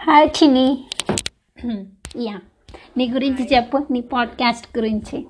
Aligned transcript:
Hi 0.00 0.44
చిన్ని. 0.44 0.84
Yeah. 2.24 2.40
నీ 2.96 3.10
గురించి 3.12 3.56
చెప్పు 3.56 3.86
నీ 3.90 4.00
పాడ్కాస్ట్ 4.00 4.78
గురించి. 4.78 5.26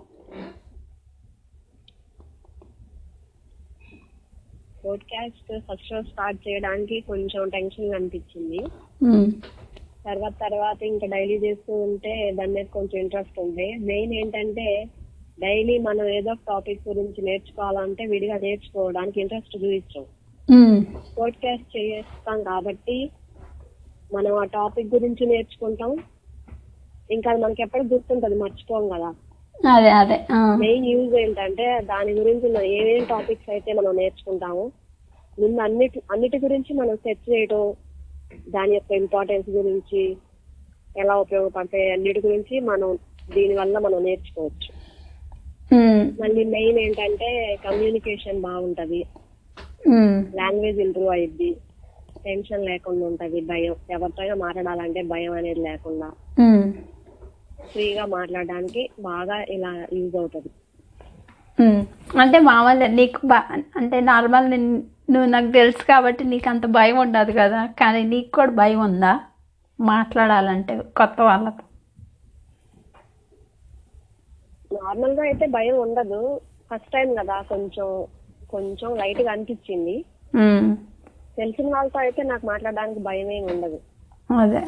పోడ్కాస్ట్ 4.85 5.61
ఫస్ట్ 5.61 5.93
రోజు 5.93 6.07
స్టార్ట్ 6.07 6.49
చేయడానికి 6.49 7.01
కొంచెం 7.01 7.49
టెన్షన్ 7.49 7.95
అనిపించింది. 7.95 8.59
మ్మ్. 9.03 9.33
తర్వాత 10.05 10.33
తర్వాత 10.33 10.83
ఇంకా 10.83 11.07
డైలీ 11.07 11.35
చేస్తూ 11.35 11.75
ఉంటే 11.75 12.33
దాని 12.33 12.53
మీద 12.53 12.67
కొంచెం 12.67 13.01
ఇంట్రెస్ట్ 13.01 13.41
ఉంది. 13.41 13.75
మెయిన్ 13.79 14.15
ఏంటంటే 14.15 14.89
డైలీ 15.41 15.79
మనం 15.79 16.09
ఏదో 16.09 16.33
ఒక 16.33 16.39
టాపిక్ 16.49 16.89
గురించి 16.89 17.23
నేర్చుకోవాలంటే 17.23 18.07
విడిగా 18.07 18.39
నేర్చుకోవడానికి 18.39 19.21
ఇంట్రెస్ట్ 19.21 19.57
చూపించాం. 19.57 20.05
పోడ్కాస్ట్ 21.19 21.77
చేస్తాం 21.77 22.43
కాబట్టి 22.43 23.11
మనం 24.11 24.35
ఆ 24.35 24.45
టాపిక్ 24.53 24.95
గురించి 24.95 25.25
నేర్చుకుంటాం 25.27 25.91
ఇంకా 27.11 27.29
అది 27.31 27.41
మనకి 27.43 27.63
ఎప్పటికి 27.63 27.91
గుర్తుంటది 27.93 28.37
మర్చిపోం 28.41 28.85
కదా 28.89 29.11
అదే 29.71 29.91
అదే. 30.01 30.17
మెయిన్ 30.61 30.87
యూజ్ 30.87 31.15
ఏంటంటే 31.21 31.67
దాని 31.85 32.13
గురించి 32.13 32.47
మనం 32.49 32.67
ఏమేం 32.77 33.05
టాపిక్స్ 33.07 33.51
అయితే 33.51 33.71
మనం 33.73 33.93
నేర్చుకుంటామో 33.97 34.65
ముందు 35.39 35.61
అన్నిటి 35.61 35.99
అన్నిటి 36.13 36.39
గురించి 36.39 36.71
మనం 36.75 36.95
సెర్చ్ 36.97 37.25
చేయడం 37.29 37.63
దాని 38.47 38.75
యొక్క 38.75 38.93
ఇంపార్టెన్స్ 38.95 39.49
గురించి 39.51 40.03
ఎలా 40.97 41.15
ఉపయోగపడతాయి 41.17 41.89
అన్నిటి 41.91 42.21
గురించి 42.21 42.55
మనం 42.71 42.91
దీని 43.29 43.55
వల్ల 43.55 43.79
మనం 43.79 43.99
నేర్చుకోవచ్చు. 44.05 44.71
మళ్ళీ 46.19 46.43
మెయిన్ 46.53 46.79
ఏంటంటే 46.79 47.29
కమ్యూనికేషన్ 47.65 48.41
బాగుంటది. 48.43 49.01
లాంగ్వేజ్ 50.33 50.79
ఇంప్రూవ్ 50.81 51.11
అయ్యిద్ది 51.11 51.51
టెన్షన్ 52.29 52.69
లేకుండా 52.71 53.05
ఉంటది 53.11 53.41
భయం. 53.51 53.75
ఎవరితోనైనా 53.97 54.37
మాట్లాడాలంటే 54.45 55.03
భయం 55.13 55.35
అనేది 55.41 55.61
లేకుండా. 55.69 56.09
ఫ్రీగా 57.71 58.05
మాట్లాడడానికి 58.17 58.83
బాగా 59.07 59.37
ఇలా 59.57 59.71
యూజ్ 59.97 60.17
అవుతుంది. 60.21 60.51
అంటే 62.23 62.39
మామూలు 62.49 62.87
నీకు 62.99 63.21
అంటే 63.81 63.99
నార్మల్ 64.13 64.47
నువ్వు 65.13 65.29
నాకు 65.33 65.51
తెలుసు 65.53 65.83
కాబట్టి 65.91 66.23
నీకు 66.33 66.49
అంత 66.49 66.67
భయం 66.77 66.97
ఉండదు 67.05 67.33
కదా. 67.39 67.61
కానీ 67.81 68.01
నీకు 68.13 68.31
కూడా 68.37 68.53
భయం 68.61 68.81
ఉందా? 68.89 69.13
మాట్లాడాలంటే 69.79 70.75
కొత్త 70.99 71.19
వాళ్ళతో. 71.29 71.65
నార్మల్గా 74.77 75.23
అయితే 75.29 75.47
భయం 75.57 75.77
ఉండదు. 75.87 76.21
ఫస్ట్ 76.71 76.91
టైం 76.95 77.11
కదా 77.21 77.37
కొంచెం 77.53 77.89
కొంచెం 78.51 78.91
లైట్గా 79.01 79.31
అనిపించింది. 79.33 79.97
తెలిసిన 81.39 81.75
వాళ్ళతో 81.75 81.99
అయితే 81.99 82.23
నాకు 82.23 82.47
మాట్లాడడానికి 82.47 83.01
భయం 83.01 83.31
ఏమి 83.33 83.53
ఉండదు. 83.53 83.79
అదే. 84.31 84.63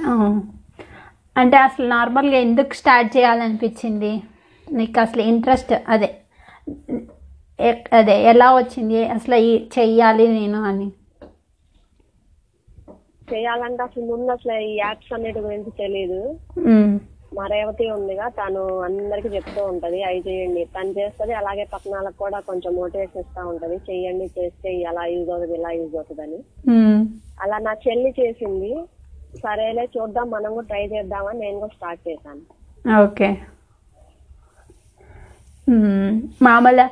అంటే 1.37 1.57
అసలు 1.57 1.89
నార్మల్గా 1.89 2.37
ఎందుకు 2.37 2.73
స్టార్ట్ 2.75 3.17
చేయాలనిపించింది? 3.17 4.13
నీకు 4.67 5.01
అసలు 5.01 5.23
ఇంట్రెస్ట్ 5.23 5.73
అదే 5.89 6.11
అదే 7.93 8.23
ఎలా 8.25 8.57
వచ్చింది? 8.57 9.09
అసలు 9.09 9.35
ఈ 9.35 9.69
చెయ్యాలి 9.79 10.29
నేను 10.29 10.63
అని. 10.63 10.89
చేయాలంటే 13.33 13.83
అసలు 13.83 14.05
ముందు 14.05 14.31
అసలు 14.33 14.53
ఈ 14.61 14.77
యాప్స్ 14.77 15.13
అన్నిటి 15.13 15.39
గురించి 15.39 15.71
తెలియదు. 15.79 16.21
మా 17.33 17.45
రేవతి 17.47 17.85
ఉందిగా 17.91 18.29
తను 18.39 18.63
అందరికి 18.87 19.29
చెప్తూ 19.35 19.61
ఉంటది 19.65 19.99
అవి 20.03 20.21
చేయండి. 20.27 20.63
తను 20.75 20.91
చేస్తుంది 20.91 21.33
అలాగే 21.33 21.65
పక్కన 21.65 21.93
వాళ్ళకి 21.95 22.19
కూడా 22.19 22.39
కొంచెం 22.49 22.73
మోటివేషన్ 22.75 23.23
ఇస్తా 23.25 23.43
ఉంటది. 23.45 23.77
చెయ్యండి 23.89 24.27
చేస్తే 24.39 24.71
అలా 24.91 25.05
యూజ్ 25.13 25.31
అవుతుంది 25.31 25.57
ఇలా 25.59 25.71
యూజ్ 25.71 25.95
అవుతుంది 25.97 26.23
అని. 26.23 26.41
అలా 27.41 27.59
నా 27.59 27.75
చెల్లి 27.85 28.11
చేసింది 28.19 28.73
సరేలే 29.43 29.85
చూద్దాం 29.97 30.27
మనం 30.31 30.51
కూడా 30.55 30.67
ట్రై 30.67 30.85
చేద్దామని 30.87 31.41
నేను 31.41 31.59
కూడా 31.59 31.75
స్టార్ట్ 31.75 32.03
చేశాను. 32.09 32.43
ఓకే. 32.85 33.29
మ్మ్. 35.67 36.13
మామూలు 36.43 36.87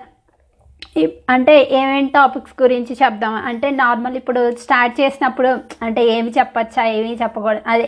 అంటే 1.29 1.55
ఏమేమి 1.79 2.09
టాపిక్స్ 2.11 2.55
గురించి 2.63 2.93
చెప్దాం 3.01 3.35
అంటే 3.49 3.71
నార్మల్ 3.81 4.17
ఇప్పుడు 4.17 4.41
స్టార్ట్ 4.63 4.95
చేసినప్పుడు 5.01 5.51
అంటే 5.83 6.03
ఏమి 6.15 6.31
చెప్పచ్చా 6.39 6.85
ఏమి 6.97 7.13
చెప్పకూడదు 7.23 7.63
అదే 7.67 7.87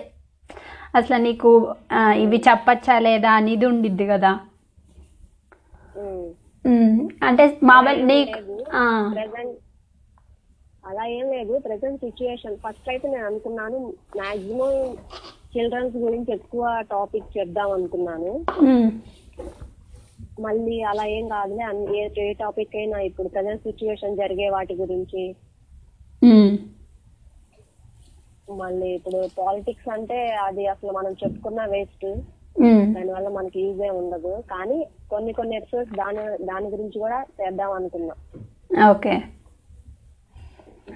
అసలు 0.94 1.18
నీకు 1.22 1.50
ఇవి 2.24 2.38
చెప్పచ్చా 2.48 2.96
లేదా 3.06 3.30
అనేది 3.40 3.66
ఉండిద్ది 3.72 4.06
కదా. 4.12 4.32
అంటే 7.28 7.44
మామూలు 7.70 8.02
నీకు 8.10 8.38
అలా 10.84 11.04
ఏం 11.16 11.26
లేదు. 11.34 11.54
ప్రెసెంట్ 11.58 12.02
సిచ్యువేషన్ 12.04 12.56
ఫస్ట్ 12.64 12.88
అయితే 12.88 13.06
నేను 13.08 13.26
అనుకున్నాను 13.26 13.78
మాక్సిమం 14.18 14.72
చిల్డ్రన్స్ 15.54 15.96
గురించి 15.96 16.30
ఎక్కువ 16.32 16.64
టాపిక్ 16.90 17.38
చెప్దాం 17.38 17.70
అనుకున్నాను. 17.70 18.32
మళ్ళీ 20.38 20.76
అలా 20.90 21.04
ఏం 21.16 21.24
కాదులే. 21.28 21.64
ఏ 22.22 22.32
టాపిక్ 22.42 22.76
అయినా 22.76 22.98
ఇప్పుడు 23.08 23.28
ప్రజెంట్ 23.28 23.66
సిచ్యువేషన్ 23.68 24.16
జరిగే 24.16 24.48
వాటి 24.48 24.74
గురించి. 24.74 25.24
మళ్ళీ 28.52 28.88
ఇప్పుడు 28.88 29.28
పాలిటిక్స్ 29.38 29.88
అంటే 29.88 30.28
అది 30.30 30.66
అసలు 30.66 30.92
మనం 30.92 31.12
చెప్పుకున్న 31.12 31.64
వేస్ట్. 31.66 32.06
దానివల్ల 32.94 33.28
మనకి 33.28 33.60
యూజ్ 33.60 33.80
ఏ 33.82 33.90
ఉండదు. 33.90 34.44
కానీ 34.50 34.86
కొన్ని 35.10 35.32
కొన్ని 35.32 35.56
ఎపిసోడ్స్ 35.56 35.92
దాని 35.92 36.44
దాని 36.46 36.66
గురించి 36.66 36.98
కూడా 36.98 37.22
చేద్దాం 37.22 37.72
అనుకున్నా. 37.72 38.14
ఓకే. 38.90 39.22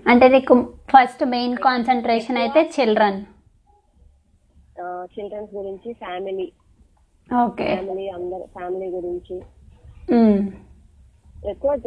అంటే 0.07 0.29
నీకు 0.29 0.55
ఫస్ట్ 0.91 1.25
మెయిన్ 1.25 1.57
కాన్సన్ట్రేషన్ 1.57 2.39
అయితే 2.39 2.71
చిల్డ్రన్ 2.81 3.25
చిల్డ్రన్స్ 5.05 5.55
గురించి 5.55 5.93
ఫ్యామిలీ 5.93 6.53
ఓకే. 7.45 7.67
ఫ్యామిలీ 7.67 8.09
అందరు 8.09 8.45
ఫ్యామిలీ 8.59 8.87
గురించి. 8.91 9.43
ఎక్కువ 11.51 11.79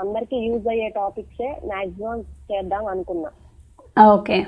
అందరికి 0.00 0.36
యూజ్ 0.36 0.68
అయ్యే 0.68 0.88
టాపిక్సే 0.88 1.60
మాక్సిమం 1.64 2.20
చేద్దాం 2.20 2.86
అనుకున్నా. 2.86 3.30
ఓకే. 4.12 4.46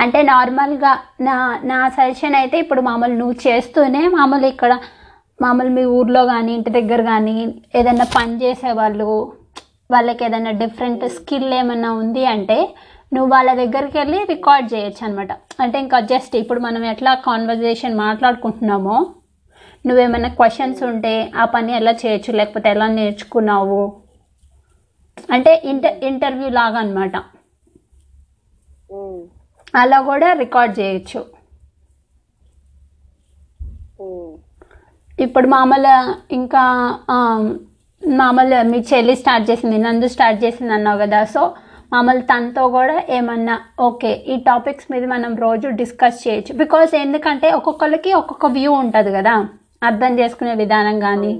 అంటే 0.00 0.22
నార్మల్గా 0.22 0.92
నా 1.20 1.36
నా 1.64 1.88
సజెషన్ 1.88 2.34
అయితే 2.34 2.56
ఇప్పుడు 2.58 2.80
మామూలు 2.80 3.14
నువ్వు 3.14 3.36
చేస్తూనే 3.46 4.02
మామూలు 4.08 4.46
ఇక్కడ 4.46 4.72
మామూలు 5.40 5.68
మీ 5.68 5.84
ఊర్లో 5.90 6.26
కానీ 6.26 6.52
ఇంటి 6.54 6.70
దగ్గర 6.70 7.00
కానీ 7.02 7.36
ఏదైనా 7.74 8.06
పని 8.16 8.34
చేసేవాళ్ళు 8.42 9.08
వాళ్ళకి 9.90 10.24
ఏదైనా 10.24 10.52
డిఫరెంట్ 10.60 11.04
స్కిల్ 11.08 11.52
ఏమైనా 11.54 11.90
ఉంది 11.92 12.24
అంటే 12.26 12.58
నువ్వు 13.12 13.28
వాళ్ళ 13.30 13.50
దగ్గరికి 13.54 13.96
వెళ్ళి 13.98 14.18
రికార్డ్ 14.24 14.66
చేయొచ్చు 14.74 15.02
అనమాట 15.04 15.32
అంటే 15.60 15.76
ఇంకా 15.78 16.00
జస్ట్ 16.06 16.34
ఇప్పుడు 16.36 16.60
మనం 16.60 16.84
ఎట్లా 16.84 17.12
కాన్వర్జేషన్ 17.26 17.94
మాట్లాడుకుంటున్నామో 17.96 18.96
నువ్వేమైనా 19.84 20.28
క్వశ్చన్స్ 20.28 20.82
ఉంటే 20.82 21.12
ఆ 21.36 21.44
పని 21.44 21.72
ఎలా 21.72 21.92
చేయొచ్చు 21.92 22.30
లేకపోతే 22.32 22.68
ఎలా 22.70 22.86
నేర్చుకున్నావు? 22.88 23.82
అంటే 25.30 25.52
ఇంటర్ 25.64 25.98
ఇంటర్వ్యూ 26.04 26.48
లాగా 26.50 26.78
అనమాట 26.78 27.16
అలా 29.80 29.98
కూడా 30.10 30.28
రికార్డ్ 30.42 30.74
చేయొచ్చు. 30.80 31.20
ఇప్పుడు 35.24 35.46
మామూలు 35.54 35.94
ఇంకా 36.38 36.62
మామూలు 38.02 38.56
మీ 38.70 38.78
చెల్లి 38.88 39.14
స్టార్ట్ 39.20 39.46
చేసింది 39.50 39.78
నందు 39.84 40.08
స్టార్ట్ 40.14 40.38
చేసింది 40.44 40.72
అన్నావు 40.76 40.98
కదా 41.04 41.20
సో 41.34 41.42
మామూలు 41.92 42.22
తనతో 42.30 42.62
కూడా 42.76 42.96
ఏమన్నా 43.16 43.54
ఓకే 43.88 44.10
ఈ 44.32 44.36
టాపిక్స్ 44.48 44.88
మీద 44.92 45.04
మనం 45.14 45.32
రోజు 45.44 45.68
డిస్కస్ 45.80 46.18
చేయొచ్చు. 46.24 46.52
బికాస్ 46.62 46.92
ఎందుకంటే 47.04 47.48
ఒక్కొక్కరికి 47.58 48.12
ఒక్కొక్క 48.20 48.46
వ్యూ 48.56 48.72
ఉంటుంది 48.84 49.12
కదా 49.18 49.34
అర్థం 49.88 50.12
చేసుకునే 50.20 50.54
విధానం 50.62 50.96
కానీ 51.06 51.32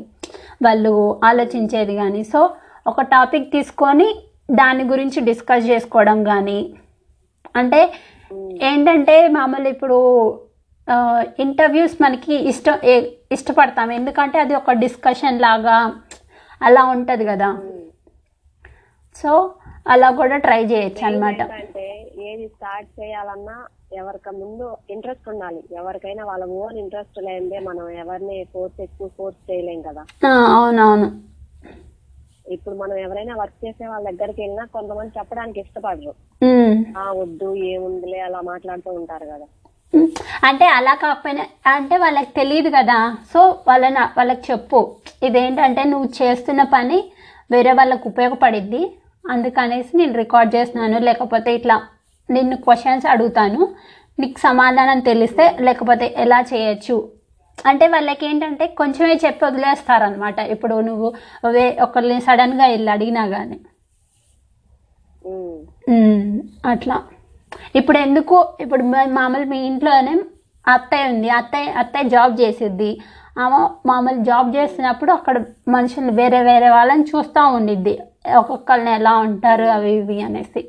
వాళ్ళు 0.66 0.92
ఆలోచించేది 1.31 1.94
కానీ 2.03 2.22
సో 2.32 2.41
ఒక 2.91 3.00
టాపిక్ 3.15 3.53
తీసుకొని 3.54 4.09
దాని 4.60 4.84
గురించి 4.92 5.20
డిస్కస్ 5.28 5.65
చేసుకోవడం 5.70 6.19
కానీ 6.31 6.59
అంటే 7.60 7.81
ఏంటంటే 8.62 9.28
మామూలు 9.28 9.68
ఇప్పుడు 9.74 9.98
ఇంటర్వ్యూస్ 11.45 11.95
మనకి 12.03 12.34
ఇష్టం 12.48 12.78
ఇష్టపడతాం. 13.33 13.91
ఎందుకంటే 13.91 14.39
అది 14.39 14.54
ఒక 14.54 14.72
డిస్కషన్ 14.84 15.41
లాగా 15.47 15.77
అలా 16.60 16.83
ఉంటుంది 16.95 17.24
కదా. 17.24 17.48
సో 19.16 19.33
అలా 19.95 20.09
కూడా 20.10 20.36
ట్రై 20.45 20.62
చేయొచ్చు 20.65 21.04
అనమాట 21.06 21.41
ఏది 22.28 22.47
స్టార్ట్ 22.48 22.89
చేయాలన్నా 23.00 23.56
ఎవరికి 23.98 24.30
ముందు 24.39 24.77
ఇంట్రెస్ట్ 24.91 25.28
ఉండాలి. 25.28 25.60
ఎవరికైనా 25.80 26.24
వాళ్ళ 26.24 26.45
ఓన్ 26.62 26.78
ఇంట్రెస్ట్ 26.78 27.18
లేనిదే 27.27 27.59
మనం 27.59 27.84
ఎవరిని 28.03 28.39
ఫోర్స్ 28.53 28.80
ఎక్కువ 28.80 29.09
ఫోర్స్ 29.18 29.39
చేయలేం 29.50 29.80
కదా. 29.83 30.03
అవునవును. 30.56 31.09
ఇప్పుడు 32.48 32.77
మనం 32.77 32.97
ఎవరైనా 32.97 33.37
వర్క్ 33.37 33.66
చేసే 33.66 33.87
వాళ్ళ 33.87 34.10
దగ్గరికి 34.10 34.43
వెళ్ళినా 34.43 34.65
కొంతమంది 34.65 35.13
చెప్పడానికి 35.19 35.60
ఇష్టపడరు. 35.60 36.15
ఆ 36.98 37.13
వద్దు 37.13 37.54
ఏముందిలే 37.54 38.21
అలా 38.21 38.41
మాట్లాడుతూ 38.41 38.93
ఉంటారు 38.93 39.27
కదా. 39.27 39.47
అంటే 40.45 40.65
అలా 40.65 40.95
కాకపోయినా 40.95 41.47
అంటే 41.66 41.97
వాళ్ళకి 41.97 42.33
తెలియదు 42.37 42.69
కదా. 42.69 43.16
సో 43.34 43.59
వాళ్ళని 43.69 44.01
వాళ్ళకి 44.01 44.53
చెప్పు. 44.53 44.97
ఇదేంటంటే 45.22 45.84
నువ్వు 45.84 46.09
చేస్తున్న 46.22 46.63
పని 46.63 47.04
వేరే 47.51 47.72
వాళ్ళకి 47.72 48.09
ఉపయోగపడిద్ది. 48.09 48.97
అందుకనేసి 49.31 49.97
నేను 49.97 50.13
రికార్డ్ 50.13 50.54
చేస్తున్నాను. 50.54 50.98
లేకపోతే 50.98 51.54
ఇట్లా 51.54 51.83
నిన్ను 52.31 52.57
క్వశ్చన్స్ 52.57 53.07
అడుగుతాను. 53.07 53.69
నీకు 54.19 54.39
సమాధానం 54.39 55.01
తెలిస్తే 55.01 55.57
లేకపోతే 55.60 56.15
ఎలా 56.19 56.41
చేయొచ్చు? 56.41 57.16
అంటే 57.58 57.86
వాళ్ళకి 57.86 58.26
ఏంటంటే 58.26 58.66
కొంచెమే 58.66 59.14
చెప్పి 59.24 59.44
వదిలేస్తారనమాట 59.44 60.38
ఇప్పుడు 60.38 60.74
నువ్వు 60.80 61.14
వే 61.50 61.76
ఒకరిని 61.82 62.20
సడన్గా 62.20 62.66
వెళ్ళి 62.66 62.91
అడిగినా 62.91 63.28
కానీ. 63.28 63.58
అట్లా. 66.72 66.97
ఇప్పుడు 67.74 67.98
ఎందుకు 67.98 68.36
ఇప్పుడు 68.60 68.82
మామూలు 69.18 69.44
మీ 69.44 69.58
ఇంట్లోనే 69.66 70.14
అత్తయ్య 70.66 71.08
ఉంది. 71.08 71.28
అత్తయ్య 71.28 71.72
అత్తయ్య 71.72 72.08
జాబ్ 72.08 72.41
చేసిద్ది. 72.41 72.91
ఆమె 73.38 73.60
మామూలు 73.88 74.24
జాబ్ 74.24 74.56
చేస్తున్నప్పుడు 74.56 75.12
అక్కడ 75.12 75.44
మనుషులు 75.68 76.12
వేరే 76.12 76.42
వేరే 76.42 76.68
వాళ్ళని 76.68 77.02
చూస్తూ 77.02 77.47
ఉండిద్ది. 77.47 77.94
ఒక్కొక్కరిని 78.36 78.91
ఎలా 78.91 79.12
ఉంటారు 79.16 79.64
అవి 79.64 79.92
ఇవి 79.92 80.22
అనేసి. 80.22 80.62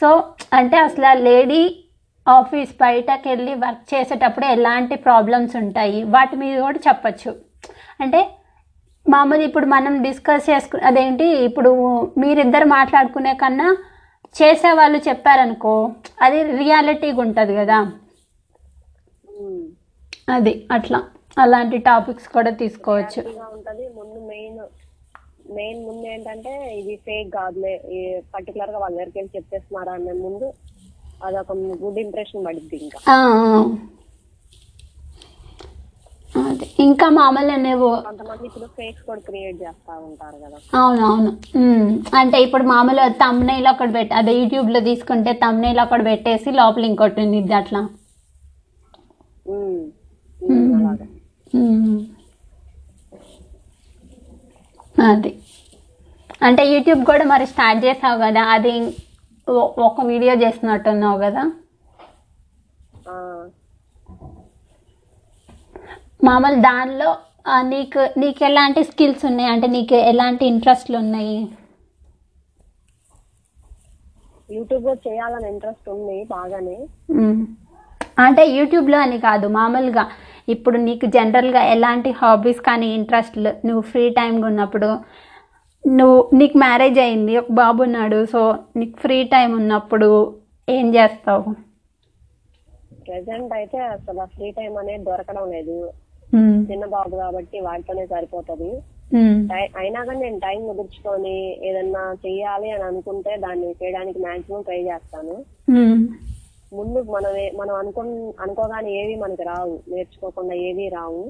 సో 0.00 0.08
అంటే 0.52 0.76
అసలు 0.76 1.06
ఆ 1.06 1.14
లేడీ 1.14 1.81
ఆఫీస్ 2.26 2.72
బయటకు 2.80 3.28
వెళ్ళి 3.28 3.54
వర్క్ 3.54 3.94
చేసేటప్పుడు 3.94 4.46
ఎలాంటి 4.46 4.94
ప్రాబ్లమ్స్ 4.96 5.56
ఉంటాయి? 5.56 6.02
వాటి 6.02 6.36
మీద 6.36 6.60
కూడా 6.60 6.78
చెప్పచ్చు. 6.88 7.30
అంటే 8.00 8.20
మామూలు 9.08 9.42
ఇప్పుడు 9.42 9.66
మనం 9.66 10.02
డిస్కస్ 10.02 10.50
చేసుకు 10.50 10.76
అదేంటి? 10.86 11.24
ఇప్పుడు 11.24 11.70
మీరిద్దరు 12.18 12.64
మాట్లాడుకునే 12.64 13.34
కన్నా 13.34 13.68
చేసే 14.42 14.72
వాళ్ళు 14.72 14.98
చెప్పారనుకో 15.08 15.72
అది 16.22 16.42
రియాలిటీగా 16.58 17.20
ఉంటుంది 17.20 17.56
కదా. 17.56 17.78
అది 20.28 20.68
అట్లా. 20.72 21.00
అలాంటి 21.38 21.78
టాపిక్స్ 21.78 22.28
కూడా 22.28 22.50
తీసుకోవచ్చు. 22.50 23.20
ఉంటది. 23.52 23.88
ముందు 23.98 24.18
మెయిన్ 24.26 24.58
మెయిన్ 25.54 25.86
ముందు 25.86 26.06
ఏంటంటే 26.06 26.74
ఇది 26.78 26.96
ఫేక్ 26.96 27.30
కాదులే. 27.34 27.82
ఈ 27.92 28.20
పర్టికులర్గా 28.34 28.78
వాళ్ళ 28.78 28.94
దగ్గరికి 28.96 29.18
వెళ్ళి 29.18 29.36
చెప్పేస్తున్నారా 29.36 29.92
అనే 29.92 30.12
ముందు 30.12 30.46
అదొక 31.24 31.52
గుడ్ 31.82 31.98
ఇంప్రెషన్ 31.98 32.44
పడుద్ది 32.46 32.76
ఇంకా. 32.82 32.98
అది. 36.34 36.66
ఇంకా 36.78 37.08
మామూలు 37.08 37.56
నువ్వు 37.56 37.88
కొంతమంది 38.02 38.46
ఇప్పుడు 38.46 38.64
ఫేక్స్ 38.64 39.02
కూడా 39.02 39.20
క్రియేట్ 39.20 39.62
చేస్తా 39.62 39.94
ఉంటారు 39.98 40.36
కదా. 40.36 40.58
అవునవును. 40.74 41.32
అంటే 42.16 42.42
ఇప్పుడు 42.42 42.62
మామూలు 42.62 43.08
తమ్నైల్ 43.12 43.68
ఒకటి 43.68 43.92
పెట్టి 43.92 44.14
అదే 44.14 44.34
యూట్యూబ్లో 44.38 44.80
తీసుకుంటే 44.80 45.32
తమ్నైల్ 45.32 45.80
ఒకటి 45.80 46.02
పెట్టేసి 46.02 46.50
లోపల 46.50 46.84
ఇంకోటి 46.84 47.20
ఉంది 47.20 47.54
అట్లా. 47.54 47.82
అది. 55.12 55.30
అంటే 56.42 56.66
యూట్యూబ్ 56.66 57.04
కూడా 57.04 57.24
మరి 57.24 57.46
స్టార్ట్ 57.46 57.84
చేసావు 57.84 58.18
కదా 58.18 58.42
అది 58.54 58.72
ఒక 59.50 60.04
వీడియో 60.04 60.34
చేస్తున్నట్టున్నావు 60.34 61.18
కదా? 61.18 61.52
ఆ, 63.08 63.48
మామూలు 66.24 66.54
దానిలో 66.54 67.16
నీకు 67.60 68.08
నీకు 68.18 68.44
ఎలాంటి 68.44 68.84
స్కిల్స్ 68.84 69.24
ఉన్నాయి? 69.24 69.50
అంటే 69.50 69.66
నీకు 69.66 69.94
ఎలాంటి 69.94 70.46
ఇంట్రెస్ట్లు 70.46 70.98
ఉన్నాయి? 70.98 71.48
యూట్యూబ్లో 74.50 74.94
చేయాలని 74.94 75.48
ఇంట్రెస్ట్ 75.48 75.88
ఉంది 75.88 76.24
బాగానే. 76.24 76.86
అంటే 78.18 78.46
యూట్యూబ్లో 78.46 78.98
అని 78.98 79.18
కాదు 79.18 79.46
మామూలుగా. 79.48 80.08
ఇప్పుడు 80.48 80.76
నీకు 80.76 81.06
జనరల్గా 81.06 81.62
ఎలాంటి 81.62 82.10
హాబీస్ 82.10 82.60
కానీ 82.60 82.86
ఇంట్రెస్ట్లు 82.86 83.66
నువ్వు 83.66 83.80
ఫ్రీ 83.80 84.08
టైంగా 84.08 84.46
ఉన్నప్పుడు 84.46 84.98
నువ్వు 85.84 86.18
నీకు 86.38 86.56
మ్యారేజ్ 86.64 86.98
అయింది 87.04 87.32
ఒక 87.40 87.52
బాబు 87.60 87.80
ఉన్నాడు 87.86 88.18
సో 88.32 88.40
నీకు 88.78 88.96
ఫ్రీ 89.04 89.18
టైం 89.34 89.50
ఉన్నప్పుడు 89.60 90.10
ఏం 90.68 90.86
చేస్తావు 90.96 91.50
ప్రెసెంట్ 93.06 93.52
అయితే 93.58 93.78
అసలు 93.94 94.24
ఫ్రీ 94.34 94.48
టైం 94.58 94.72
అనేది 94.82 95.04
దొరకడం 95.08 95.46
లేదు. 95.54 95.76
చిన్న 96.68 96.84
బాబు 96.96 97.14
కాబట్టి 97.22 97.56
వాటితోనే 97.66 98.04
సరిపోతది 98.12 98.70
అయినా 99.80 100.00
కానీ 100.08 100.20
నేను 100.24 100.38
టైం 100.44 100.60
కుదుర్చుకొని 100.68 101.34
ఏదన్నా 101.68 102.02
చెయ్యాలి 102.24 102.68
అని 102.74 102.84
అనుకుంటే 102.90 103.32
దాన్ని 103.44 103.68
చేయడానికి 103.80 104.18
మాక్సిమం 104.26 104.62
ట్రై 104.68 104.80
చేస్తాను. 104.90 105.34
ముందు 106.78 106.98
మనం 107.14 107.32
మనం 107.60 107.74
అనుకో 107.80 108.02
అనుకోగానే 108.44 108.90
ఏవి 109.00 109.16
మనకి 109.24 109.44
రావు 109.50 109.74
నేర్చుకోకుండా 109.94 110.54
ఏవి 110.68 110.86
రావు. 110.98 111.22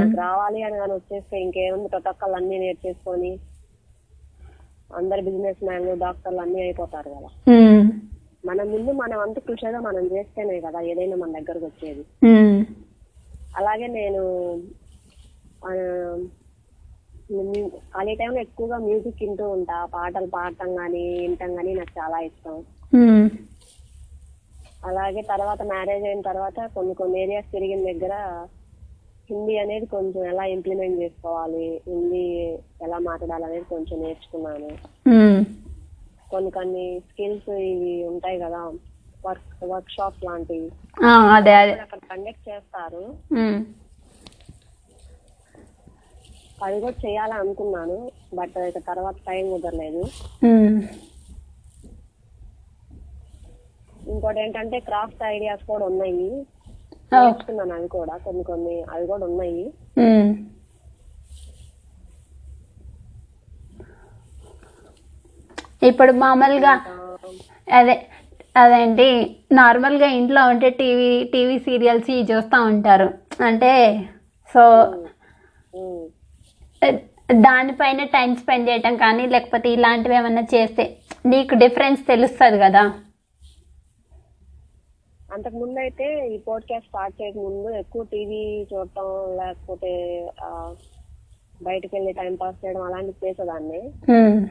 నాకు 0.00 0.16
రావాలి 0.24 0.60
అని 0.66 0.76
కానీ 0.82 0.92
వచ్చేస్తే 0.98 1.36
ఇంకేముంది 1.46 1.90
ప్రతి 1.92 2.08
ఒక్కళ్ళు 2.12 2.36
అన్ని 2.38 2.56
నేర్చేసుకొని 2.64 3.32
అందరు 4.90 5.22
బిజినెస్ 5.22 5.64
మ్యాన్లు 5.64 5.94
డాక్టర్లు 5.98 6.40
అన్ని 6.40 6.60
అయిపోతారు 6.60 7.10
కదా. 7.10 7.30
మన 8.44 8.62
ముందు 8.62 8.90
మనం 8.92 9.18
అంత 9.18 9.38
కృషిగా 9.38 9.80
మనం 9.80 10.04
చేస్తేనే 10.06 10.60
కదా 10.60 10.80
ఏదైనా 10.80 11.16
మన 11.16 11.32
దగ్గరకు 11.32 11.64
వచ్చేది. 11.64 12.04
అలాగే 13.56 13.86
నేను 13.86 14.22
ఖాళీ 17.94 18.14
టైంలో 18.14 18.40
ఎక్కువగా 18.40 18.78
మ్యూజిక్ 18.78 19.22
వింటూ 19.22 19.50
ఉంటా 19.50 19.84
పాటలు 19.84 20.26
పాడటం 20.26 20.76
కానీ 20.76 21.02
వినటం 21.18 21.56
కానీ 21.56 21.74
నాకు 21.74 21.92
చాలా 22.00 22.18
ఇష్టం. 22.18 22.56
అలాగే 24.84 25.22
తర్వాత 25.22 25.62
మ్యారేజ్ 25.62 26.04
అయిన 26.04 26.20
తర్వాత 26.20 26.70
కొన్ని 26.74 26.94
కొన్ని 26.94 27.22
ఏరియాస్ 27.22 27.52
తిరిగిన 27.52 27.92
దగ్గర 27.92 28.14
హిందీ 29.28 29.54
అనేది 29.58 29.86
కొంచెం 29.86 30.20
ఎలా 30.24 30.44
ఇంప్లిమెంట్ 30.54 31.00
చేసుకోవాలి 31.02 31.64
హిందీ 31.88 32.22
ఎలా 32.82 32.98
మాట్లాడాలి 33.08 33.44
అనేది 33.44 33.66
కొంచెం 33.68 33.96
నేర్చుకున్నాను. 34.00 34.70
కొన్ని 36.30 36.50
కొన్ని 36.50 36.84
స్కిల్స్ 37.08 37.50
ఇవి 37.64 37.92
ఉంటాయి 38.04 38.38
కదా 38.38 38.60
వర్క్ 39.24 39.52
వర్క్ 39.64 39.90
షాప్ 39.90 40.24
లాంటివి 40.24 40.68
ఆ, 41.04 41.10
అదే 41.36 41.54
అదే 41.54 41.72
అక్కడ 41.80 42.00
కండక్ట్ 42.10 42.48
చేస్తారు. 42.48 43.02
అది 46.58 46.76
కూడా 46.80 46.96
చేయాలని 47.04 47.40
అనుకున్నాను 47.40 47.96
బట్ 48.34 48.56
ఇక 48.68 48.78
తర్వాత 48.86 49.16
టైం 49.26 49.44
కుదరలేదు. 49.50 50.02
ఇంకోటి 54.06 54.40
ఏంటంటే 54.40 54.78
క్రాఫ్ట్ 54.80 55.22
ఐడియాస్ 55.28 55.64
కూడా 55.66 55.84
ఉన్నాయి. 55.86 56.28
నేర్చుకున్నాను 57.12 57.74
అవి 57.74 57.88
కూడా 57.88 58.14
కొన్ని 58.24 58.42
కొన్ని 58.44 58.74
అవి 58.94 59.04
కూడా 59.06 59.24
ఉన్నాయి. 59.26 59.62
ఇప్పుడు 65.82 66.12
మామూలుగా 66.22 66.72
అదే 67.68 67.96
అదేంటి 68.56 69.06
నార్మల్గా 69.52 70.08
ఇంట్లో 70.18 70.42
ఉంటే 70.48 70.68
టీవీ 70.78 71.10
టీవీ 71.32 71.56
సీరియల్స్ 71.58 72.08
ఇవి 72.10 72.22
చూస్తూ 72.32 72.58
ఉంటారు 72.70 73.08
అంటే 73.48 73.72
సో. 74.54 74.62
దానిపైన 77.42 78.02
టైం 78.12 78.30
స్పెండ్ 78.36 78.68
చేయటం 78.68 78.94
కానీ 78.96 79.24
లేకపోతే 79.26 79.68
ఇలాంటివి 79.72 80.16
ఏమన్నా 80.16 80.44
చేస్తే 80.52 80.84
నీకు 81.26 81.54
డిఫరెన్స్ 81.54 82.00
తెలుస్తుంది 82.06 82.58
కదా 82.58 82.82
అంతకు 85.32 85.56
ముందు 85.56 85.78
అయితే 85.78 86.28
ఈ 86.34 86.38
పోడ్కాస్ట్ 86.38 86.88
స్టార్ట్ 86.88 87.22
చేయక 87.22 87.36
ముందు 87.36 87.70
ఎక్కువ 87.70 88.02
టీవీ 88.02 88.66
చూడటం 88.72 89.08
లేకపోతే 89.36 89.92
బయటకు 91.62 91.96
వెళ్ళి 91.96 92.12
టైం 92.12 92.34
పాస్ 92.34 92.64
చేయడం 92.64 92.82
అలాంటివి 92.82 93.28
చేసేదాన్ని. 93.28 93.80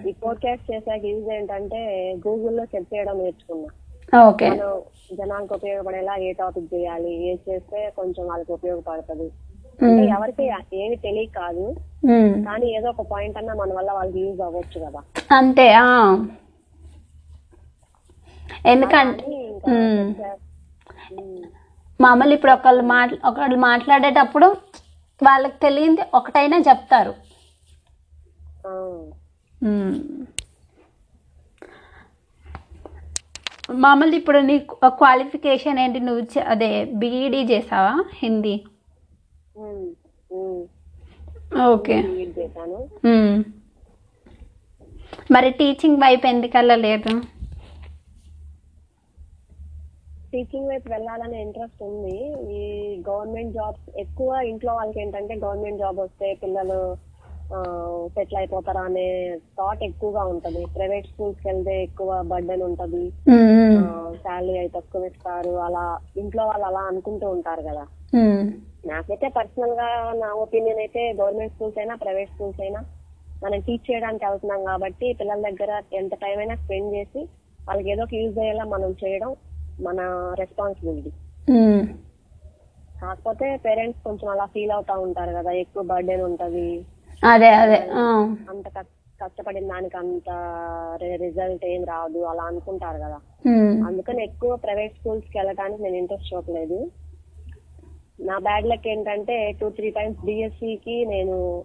ఈ 0.10 0.14
పోడ్కాస్ట్ 0.14 0.72
చేసాక 0.72 1.06
యూజ్ 1.06 1.30
ఏంటంటే 1.30 1.80
గూగుల్లో 2.28 2.66
సెర్చ్ 2.66 2.96
చేయడం 2.96 3.18
నేర్చుకున్నా. 3.24 3.68
మనం 4.50 4.82
జనానికి 5.18 5.54
ఉపయోగపడేలా 5.54 6.16
ఏ 6.16 6.32
టాపిక్ 6.32 6.74
చేయాలి 6.74 7.30
ఏది 7.30 7.52
చేస్తే 7.52 7.94
కొంచెం 7.98 8.28
వాళ్ళకి 8.28 8.52
ఉపయోగపడుతుంది. 8.52 9.32
అంటే 9.86 10.04
ఎవరికి 10.06 10.44
ఏమి 10.78 10.96
తెలియక 10.96 11.30
కాదు. 11.36 11.76
కానీ 12.46 12.68
ఏదో 12.78 12.90
ఒక 12.90 13.06
పాయింట్ 13.12 13.38
అన్నా 13.38 13.54
మన 13.54 13.74
వల్ల 13.74 13.92
వాళ్ళకి 13.92 14.20
యూజ్ 14.20 14.42
అవ్వచ్చు 14.42 14.86
కదా. 14.86 15.02
అంతే. 15.38 15.68
ఎందుకంటే 18.66 19.24
మామూలు 22.02 22.34
ఇప్పుడు 22.34 22.52
ఒకళ్ళు 22.52 22.84
మాట్లా 22.84 23.20
ఒకళ్ళు 23.30 23.58
మాట్లాడేటప్పుడు 23.58 24.48
వాళ్ళకి 25.24 25.58
తెలియంది 25.62 26.02
ఒకటైనా 26.14 26.58
చెప్తారు. 26.58 27.14
మామూలు 33.72 34.16
ఇప్పుడు 34.16 34.40
నీ 34.40 34.58
క్వాలిఫికేషన్ 34.86 35.80
ఏంటి? 35.80 36.00
నువ్వు 36.00 36.40
అదే 36.40 36.86
బీఈడీ 36.86 37.44
చేసావా 37.44 38.04
హిందీ. 38.14 38.56
ఓకే. 41.66 41.98
మ్మ్. 43.06 43.44
మరి 45.32 45.50
టీచింగ్ 45.52 45.98
వైపు 45.98 46.28
ఎందుకు 46.28 46.58
వెళ్ళలేదు? 46.58 47.12
టీచింగ్ 50.38 50.70
వైపు 50.72 50.88
వెళ్ళాలనే 50.94 51.38
ఇంట్రెస్ట్ 51.46 51.82
ఉంది. 51.90 52.16
ఈ 52.58 52.64
గవర్నమెంట్ 53.10 53.56
జాబ్స్ 53.58 53.88
ఎక్కువ 54.04 54.32
ఇంట్లో 54.52 54.72
వాళ్ళకి 54.80 55.00
ఏంటంటే 55.04 55.34
గవర్నమెంట్ 55.44 55.82
జాబ్ 55.84 56.00
వస్తే 56.06 56.28
పిల్లలు 56.44 56.80
సెటిల్ 58.16 58.38
అయిపోతారా 58.40 58.82
అనే 58.90 59.06
థాట్ 59.58 59.84
ఎక్కువగా 59.88 60.24
ఉంటది. 60.32 60.62
ప్రైవేట్ 60.76 61.08
స్కూల్స్ 61.12 61.42
వెళ్తే 61.48 61.76
ఎక్కువ 61.84 62.10
బర్డెన్ 62.32 62.64
ఉంటది. 62.70 63.04
శాలరీ 64.24 64.58
అయి 64.62 64.72
తక్కువ 64.76 65.10
ఇస్తారు. 65.12 65.54
అలా 65.68 65.86
ఇంట్లో 66.24 66.44
వాళ్ళు 66.50 66.66
అలా 66.72 66.82
అనుకుంటూ 66.92 67.28
ఉంటారు 67.38 67.64
కదా. 67.70 67.86
నాకైతే 68.92 69.28
పర్సనల్గా 69.40 69.88
నా 70.24 70.30
ఒపీనియన్ 70.44 70.82
అయితే 70.86 71.02
గవర్నమెంట్ 71.22 71.56
స్కూల్స్ 71.56 71.80
అయినా 71.82 71.96
ప్రైవేట్ 72.04 72.34
స్కూల్స్ 72.36 72.62
అయినా 72.66 72.82
మనం 73.42 73.60
టీచ్ 73.66 73.88
చేయడానికి 73.90 74.26
వెళ్తున్నాం 74.26 74.62
కాబట్టి 74.72 75.08
పిల్లల 75.20 75.42
దగ్గర 75.50 75.72
ఎంత 76.02 76.14
టైం 76.24 76.38
అయినా 76.44 76.56
స్పెండ్ 76.62 76.94
చేసి 76.98 77.22
వాళ్ళకి 77.68 77.90
ఏదో 77.94 78.04
ఒక 78.08 78.16
యూజ్ 78.22 78.40
అయ్యేలా 78.44 78.66
మనం 78.76 78.92
చేయడం 79.04 79.32
మన 79.80 80.02
రెస్పాన్సిబిలిటీ 80.40 81.12
ఉమ్. 81.48 81.88
కాకపోతే 83.02 83.58
పేరెంట్స్ 83.58 84.04
కొంచెం 84.04 84.30
అలా 84.30 84.46
ఫీల్ 84.46 84.72
అవుతా 84.72 84.94
ఉంటారు 84.98 85.32
కదా 85.32 85.52
ఎక్కువ 85.52 85.84
బర్డెన్ 85.84 86.22
ఉంటది. 86.22 86.86
అదే 87.24 87.50
అదే 87.50 87.76
అంత 88.50 88.68
కష్ట- 88.68 88.94
కష్టపడిన 89.22 89.68
దానికి 89.68 89.98
అంత 89.98 90.30
రిజల్ట్ 91.16 91.66
ఏం 91.66 91.84
రాదు 91.84 92.20
అలా 92.20 92.44
అనుకుంటారు 92.44 92.98
కదా. 92.98 93.20
ఉమ్, 93.46 93.88
అందుకని 93.88 94.24
ఎక్కువ 94.24 94.56
ప్రైవేట్ 94.56 94.96
స్కూల్స్కి 94.96 95.38
వెళ్ళడానికి 95.38 95.84
నేను 95.84 95.96
ఇంట్రెస్ట్ 95.96 96.34
చూపలేదు. 96.34 96.92
నా 98.20 98.38
బ్యాడ్ 98.38 98.68
లక్ 98.68 98.88
ఏంటంటే 98.88 99.52
టూ 99.52 99.70
త్రీ 99.70 99.90
టైమ్స్ 99.92 100.26
డిఎస్సి 100.26 100.76
కి 100.86 101.06
నేను 101.06 101.64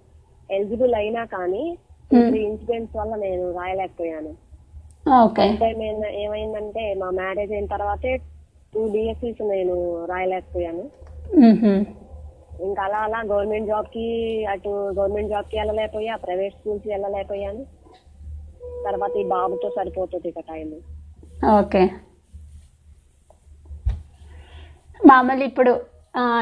ఎలిజిబుల్ 0.51 0.95
అయినా 0.95 1.25
కానీ 1.25 1.79
త్రీ 2.11 2.45
ఇన్సిడెంట్స్ 2.45 2.97
వల్ల 2.97 3.15
నేను 3.17 3.53
రాయలేకపోయాను. 3.53 4.33
ఏమైందంటే 6.25 6.95
మా 7.01 7.11
మ్యారేజ్ 7.11 7.53
అయిన 7.53 7.67
తర్వాతే 7.73 8.13
టూ 8.75 8.83
డిఎస్సీస్ 8.93 9.43
నేను 9.43 9.75
రాయలేకపోయాను. 10.11 10.85
ఇంకా 12.67 12.83
అలా 12.85 12.99
అలా 13.07 13.21
గవర్నమెంట్ 13.33 13.67
జాబ్కి 13.67 14.07
అటు 14.53 14.69
గవర్నమెంట్ 14.99 15.31
జాబ్కి 15.31 15.57
వెళ్ళలేకపోయా 15.59 16.15
ప్రైవేట్ 16.17 16.55
స్కూల్స్కి 16.55 16.89
వెళ్ళలేకపోయాను. 16.89 17.63
తర్వాత 18.85 19.15
ఈ 19.17 19.25
బాబుతో 19.25 19.69
సరిపోతుంది 19.77 20.29
ఇక 20.29 20.41
టైం 20.51 20.69
ఓకే. 21.59 21.83
మామూలు 25.07 25.45
ఇప్పుడు 25.45 25.73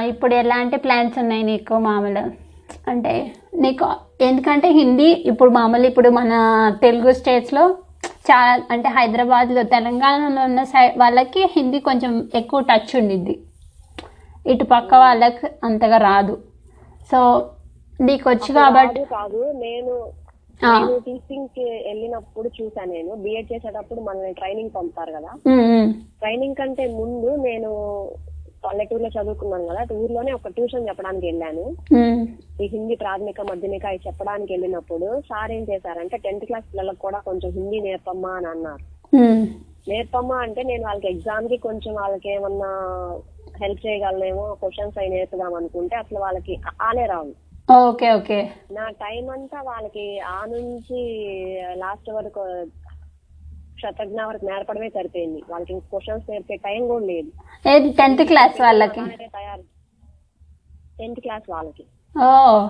ఇప్పుడు 0.08 0.34
ఎలాంటి 0.34 0.76
ప్లాన్స్ 0.76 1.18
ఉన్నాయి 1.18 1.42
నీకు 1.42 1.74
మామూలు? 1.88 2.24
అంటే 2.90 3.12
నీకు 3.54 3.86
ఎందుకంటే 4.24 4.68
హిందీ 4.68 5.08
ఇప్పుడు 5.30 5.50
మామూలు 5.50 5.86
ఇప్పుడు 5.86 6.08
మన 6.08 6.32
తెలుగు 6.82 7.12
స్టేట్స్లో 7.12 7.64
చాలా 8.28 8.62
అంటే 8.70 8.88
హైదరాబాద్లో 8.88 9.62
తెలంగాణలో 9.74 10.40
ఉన్న 10.42 10.62
సై 10.72 10.82
వాళ్ళకి 11.02 11.42
హిందీ 11.54 11.78
కొంచెం 11.88 12.12
ఎక్కువ 12.34 12.60
టచ్ 12.70 12.92
ఉండిద్ది. 13.00 13.34
ఇటు 14.46 14.64
పక్క 14.64 14.94
వాళ్ళకి 14.94 15.46
అంతగా 15.64 15.98
రాదు. 16.08 16.34
సో 17.10 17.20
నీకు 18.00 18.24
వచ్చు 18.30 18.50
కాబట్టి 18.58 19.04
కాదు. 19.16 19.40
నేను 19.64 19.94
టీచింగ్కి 21.06 21.64
వెళ్ళినప్పుడు 21.86 22.48
చూసాను 22.56 22.92
నేను. 22.92 23.12
బిఎడ్ 23.14 23.52
చేసేటప్పుడు 23.52 24.00
మనల్ని 24.00 24.32
ట్రైనింగ్ 24.32 24.74
పంపుతారు 24.76 25.12
కదా. 25.12 25.30
ట్రైనింగ్ 26.20 26.54
కంటే 26.54 26.86
ముందు 26.98 27.30
నేను 27.48 27.70
పల్లెటూరులో 28.64 29.08
చదువుకున్నాను 29.08 29.66
కదా 29.68 29.82
ఊర్లోనే 29.94 30.32
ఒక 30.32 30.48
ట్యూషన్ 30.48 30.88
చెప్పడానికి 30.88 31.26
వెళ్ళాను. 31.26 31.64
ఈ 32.60 32.66
హిందీ 32.66 32.94
ప్రాథమిక 32.94 33.40
మాధ్యమిక 33.40 33.86
అవి 33.86 34.00
చెప్పడానికి 34.06 34.52
వెళ్ళినప్పుడు 34.52 35.20
సార్ 35.20 35.52
ఏం 35.52 35.62
చేశారంటే 35.70 36.16
టెన్త్ 36.16 36.46
క్లాస్ 36.46 36.64
పిల్లలకు 36.72 36.98
కూడా 36.98 37.18
కొంచెం 37.18 37.50
హిందీ 37.50 37.80
నేర్పమ్మా 37.80 38.32
అని 38.36 38.46
అన్నారు. 38.46 38.84
నేర్పమ్మా 39.88 40.38
అంటే 40.38 40.62
నేను 40.62 40.84
వాళ్ళకి 40.84 41.08
ఎగ్జామ్కి 41.08 41.56
కొంచెం 41.56 41.94
వాళ్ళకి 41.94 42.28
ఏమన్నా 42.30 42.70
హెల్ప్ 43.60 43.86
చేయగలనేమో 43.86 44.54
క్వశ్చన్స్ 44.54 44.98
అవి 44.98 45.08
నేర్పుదాం 45.08 45.54
అనుకుంటే 45.54 45.96
అసలు 45.96 46.18
వాళ్ళకి 46.18 46.54
ఆలే 46.80 47.06
రావు. 47.06 47.32
Okay 47.68 48.12
okay. 48.12 48.38
నా 48.72 48.90
టైం 48.90 49.30
అంతా 49.30 49.62
వాళ్ళకి 49.62 50.20
ఆ 50.20 50.44
నుంచి 50.46 51.00
లాస్ట్ 51.74 52.10
వరకు 52.10 52.42
శతజ్ఞ 53.82 54.22
వరకు 54.22 54.44
నేర్పడమే 54.44 54.88
సరిపోయింది. 54.88 55.42
వాళ్ళకి 55.50 55.80
క్వశ్చన్స్ 55.80 56.30
నేర్పే 56.30 56.56
టైం 56.56 56.88
కూడా 56.88 57.06
లేదు. 57.06 57.30
టెన్త్ 57.90 58.22
క్లాస్ 58.22 58.60
వాళ్ళకి? 58.60 59.00
తయారు. 59.26 59.62
టెన్త్ 60.98 61.20
క్లాస్ 61.20 61.50
వాళ్ళకి. 61.50 61.84
ఓ. 62.22 62.68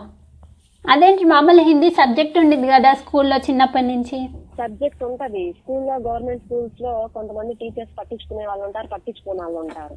అదేంటి? 0.84 1.24
మామూలు 1.24 1.62
హిందీ 1.62 1.90
సబ్జెక్ట్ 1.90 2.38
ఉండింది 2.38 2.68
కదా 2.68 2.94
స్కూల్లో 2.94 3.36
చిన్నప్పటి 3.36 3.86
నుంచి? 3.86 4.28
సబ్జెక్ట్ 4.58 5.04
ఉంటది. 5.04 5.52
స్కూల్లో 5.52 5.94
గవర్నమెంట్ 5.96 6.44
స్కూల్స్లో 6.44 7.08
కొంతమంది 7.14 7.54
టీచర్స్ 7.54 7.98
పట్టించుకునే 7.98 8.46
వాళ్ళు 8.46 8.64
ఉంటారు 8.64 8.86
పట్టించుకునే 8.86 9.42
వాళ్ళు 9.42 9.58
ఉంటారు. 9.58 9.94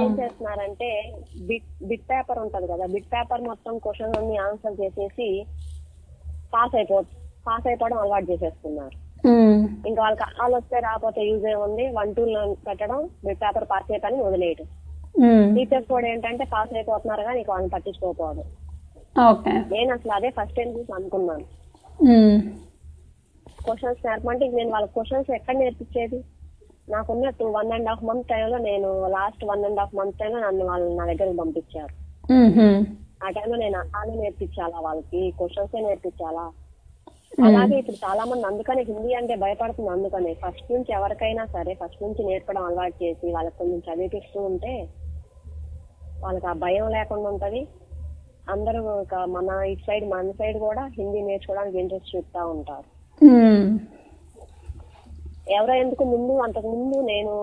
ఏం 0.00 0.18
చేస్తున్నారంటే 0.20 1.12
బిట్ 1.46 1.84
బిట్ 1.84 2.02
పేపర్ 2.10 2.38
ఉంటది 2.38 2.66
కదా. 2.66 2.86
బిట్ 2.86 3.06
పేపర్ 3.12 3.40
మొత్తం 3.40 3.78
క్వశ్చన్ 3.78 4.16
అన్ని 4.16 4.36
ఆన్సర్ 4.36 4.80
చేసేసి 4.80 5.46
పాస్ 6.54 6.76
అయిపో 6.76 7.00
పాస్ 7.46 7.66
అయిపోవడం 7.66 7.98
అలవాటు 7.98 8.30
చేసేస్తున్నారు 8.30 9.07
ఇంకా 9.84 10.00
వాళ్ళకి 10.02 10.24
వాళ్ళు 10.40 10.56
వస్తే 10.56 10.80
రాకపోతే 10.80 11.20
యూజ్ 11.28 11.46
ఏముంది 11.46 11.84
వన్ 11.90 12.14
టూ 12.14 12.24
పెట్టడం 12.66 13.00
బిట్ 13.24 13.40
పేపర్ 13.40 13.64
పాస్ 13.64 13.90
అయిపోయి 13.90 14.22
వదిలేయడం 14.22 14.66
ఉమ్, 15.14 15.46
టీచర్స్ 15.54 15.88
కూడా 15.88 16.06
ఏంటంటే 16.08 16.44
పాస్ 16.44 16.72
అయిపోతున్నారు 16.72 17.22
కానీ 17.22 17.38
నీకు 17.38 17.52
వాళ్ళని 17.52 17.70
పట్టించుకోకపోవడం 17.70 18.46
నేను 19.70 19.90
అసలు 19.92 20.12
అదే 20.12 20.30
ఫస్ట్ 20.30 20.56
టైం 20.56 20.68
చూసి 20.76 20.92
అనుకున్నాను. 20.92 21.44
క్వశ్చన్స్ 23.64 24.06
నేర్పమంటే 24.06 24.44
ఇంక 24.46 24.54
నేను 24.54 24.70
వాళ్ళ 24.70 24.86
క్వశ్చన్స్ 24.86 25.30
ఎక్కడ 25.30 25.56
నేర్పించేది? 25.56 26.18
నాకున్న 26.88 27.30
two 27.30 27.46
one 27.50 27.72
and 27.72 27.88
half 27.88 28.04
month 28.04 28.28
టైంలో 28.28 28.58
నేను 28.58 29.08
last 29.08 29.44
one 29.44 29.64
and 29.64 29.80
half 29.80 29.94
month 29.94 30.18
టైంలో 30.18 30.40
నన్ను 30.40 30.64
వాళ్ళు 30.64 30.88
నా 30.96 31.06
దగ్గరకు 31.06 31.36
పంపించారు. 31.36 31.92
ఆ 33.22 33.30
టైంలో 33.30 33.56
నేను 33.56 33.76
అలానే 33.78 34.14
నేర్పించాలా 34.16 34.78
వాళ్ళకి? 34.80 35.30
క్వశ్చన్స్ 35.38 35.74
నేర్పించాలా? 35.80 36.44
అలాగే 37.38 37.74
ఇప్పుడు 37.78 37.98
చాలా 38.04 38.22
మంది 38.24 38.44
అందుకనే 38.46 38.82
హిందీ 38.82 39.10
అంటే 39.14 39.34
భయపడుతుంది 39.36 39.90
అందుకనే. 39.90 40.32
ఫస్ట్ 40.34 40.72
నుంచి 40.72 40.90
ఎవరికైనా 40.92 41.44
సరే 41.46 41.74
ఫస్ట్ 41.74 42.02
నుంచి 42.02 42.22
నేర్పడం 42.24 42.64
అలవాటు 42.64 42.96
చేసి 43.02 43.26
వాళ్ళకి 43.32 43.58
కొంచెం 43.58 43.80
చదివిపిస్తూ 43.88 44.38
ఉంటే 44.42 44.72
వాళ్ళకి 46.22 46.46
ఆ 46.46 46.54
భయం 46.64 46.86
లేకుండా 46.88 47.28
ఉంటది. 47.28 47.60
అందరూ 48.46 48.80
ఒక 48.94 49.14
మన 49.28 49.48
ఇటు 49.64 49.84
సైడ్ 49.86 50.04
మన 50.08 50.30
సైడ్ 50.30 50.58
కూడా 50.58 50.82
హిందీ 50.96 51.20
నేర్చుకోవడానికి 51.22 51.78
ఇంట్రెస్ట్ 51.78 52.12
చూపుతా 52.12 52.42
ఉంటారు. 52.54 52.86
ఎవరో 55.46 55.74
ఎందుకు 55.74 56.04
ముందు 56.04 56.32
అంతకు 56.42 56.68
ముందు 56.68 56.96
నేను 57.10 57.34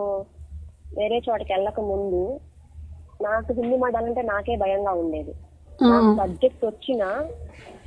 వేరే 0.92 1.18
చోటకి 1.20 1.52
వెళ్ళక 1.54 1.80
ముందు 1.90 2.22
నాకు 3.20 3.54
హిందీ 3.54 3.78
మాట్లాడాలంటే 3.78 4.22
నాకే 4.32 4.56
భయంగా 4.56 4.94
ఉండేది. 4.94 5.34
సబ్జెక్ట్ 5.82 6.65
వచ్చినా 6.65 7.10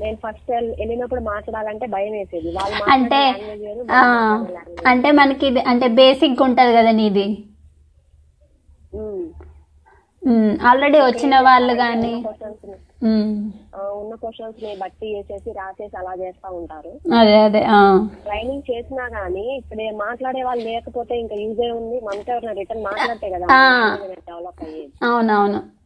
నేను 0.01 0.17
ఫస్ట్ 0.17 0.51
వెళ్ళినప్పుడు 0.51 1.21
మాట్లాడాలంటే 1.21 1.87
భయం 1.87 2.13
వేసేది. 2.13 2.51
వాళ్ళు 2.57 2.91
అంటే 2.91 3.21
అంటే 4.87 5.11
మనకి 5.11 5.47
ఇది 5.47 5.61
అంటే 5.61 5.87
బేసిక్ 6.01 6.43
ఉంటుంది 6.43 6.73
కదా 6.77 6.91
నీది? 6.91 7.29
ఆల్రెడీ 10.69 10.99
వచ్చిన 11.01 11.35
వాళ్ళు 11.41 11.75
కానీ 11.75 12.13
ఉన్న 13.99 14.15
క్వశ్చన్స్ని 14.15 14.77
బట్టి 14.81 15.15
వేసేసి 15.15 15.51
రాసేసి 15.51 15.97
అలా 15.97 16.15
చేస్తా 16.21 16.49
ఉంటారు. 16.51 16.93
అదే 17.15 17.37
అదే 17.39 17.61
ట్రైనింగ్ 18.25 18.63
చేసినా 18.71 19.05
గానీ 19.19 19.57
ఇప్పుడు 19.57 19.97
మాట్లాడే 19.97 20.43
వాళ్ళు 20.43 20.65
లేకపోతే 20.65 21.15
ఇంకా 21.21 21.37
యూజ్ 21.37 21.61
ఉంది. 21.71 22.01
మనతో 22.01 22.39
రిటర్న్ 22.53 22.85
మాట్లాడితే 22.85 23.31
కదా. 23.31 23.47
డెవలప్ 24.31 24.63
అయ్యేది. 24.65 24.93
అవునవును. 25.03 25.78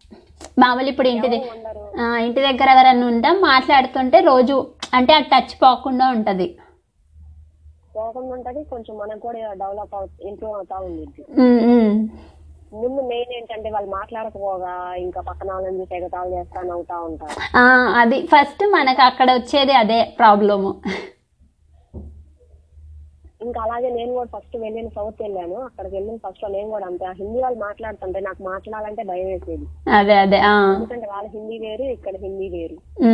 మామూలు 0.59 0.89
ఇప్పుడు 0.89 1.09
ఇంటి 1.09 1.29
ఇంటి 2.25 2.41
దగ్గర 2.43 2.69
ఎవరైనా 2.69 3.07
ఉంటాం 3.07 3.41
మాట్లాడుతుంటే 3.43 4.21
రోజు 4.25 4.57
అంటే 4.95 5.13
ఆ 5.13 5.23
టచ్ 5.33 5.55
పోకుండా 5.63 6.07
ఉంటుంది. 6.11 6.49
కొంచెం 8.71 8.95
మనకు 8.97 9.21
కూడా 9.21 9.53
డెవలప్ 9.55 9.95
అవు 9.95 10.09
ఇంప్రూవ్ 10.29 10.55
అవుతా 10.55 10.77
ఉంది. 10.79 11.05
ముందు 12.75 13.01
మెయిన్ 13.03 13.33
ఏంటంటే 13.33 13.71
వాళ్ళు 13.71 13.91
మాట్లాడకపోగా 13.91 14.75
ఇంకా 14.97 15.21
పక్కన 15.21 15.53
వాళ్ళని 15.53 15.81
చూసి 15.81 15.97
ఎగతాలు 15.97 16.31
చేస్తా 16.35 16.61
నవ్వుతా 16.63 16.99
ఉంటారు. 17.01 17.35
ఆ, 17.57 17.65
అది 17.97 18.19
ఫస్ట్ 18.27 18.63
మనకు 18.73 19.03
అక్కడ 19.03 19.31
వచ్చేది 19.33 19.73
అదే 19.73 19.99
ప్రాబ్లము 20.19 20.71
ఇంకా 23.43 23.63
అలాగే 23.63 23.91
నేను 23.91 24.13
కూడా 24.13 24.39
ఫస్ట్ 24.39 24.57
వెళ్ళిన 24.57 24.89
సౌత్ 24.89 25.23
వెళ్ళాను. 25.23 25.55
అక్కడికి 25.55 25.97
వెళ్ళిన 25.97 26.17
ఫస్ట్ 26.17 26.53
నేను 26.53 26.71
కూడా 26.71 26.87
అంతే. 26.87 27.05
ఆ 27.05 27.13
హిందీ 27.13 27.41
వాళ్ళు 27.41 27.59
మాట్లాడుతుంటే 27.59 28.21
నాకు 28.21 28.43
మాట్లాడాలంటే 28.43 29.03
భయం 29.03 29.27
వేసేది. 29.27 29.67
అదే 29.91 30.15
అదే 30.15 30.37
ఎందుకంటే 30.77 31.07
వాళ్ళ 31.07 31.29
హిందీ 31.29 31.59
వేరు 31.59 31.83
ఇక్కడ 31.83 32.17
హిందీ 32.17 32.49
వేరు. 32.49 33.05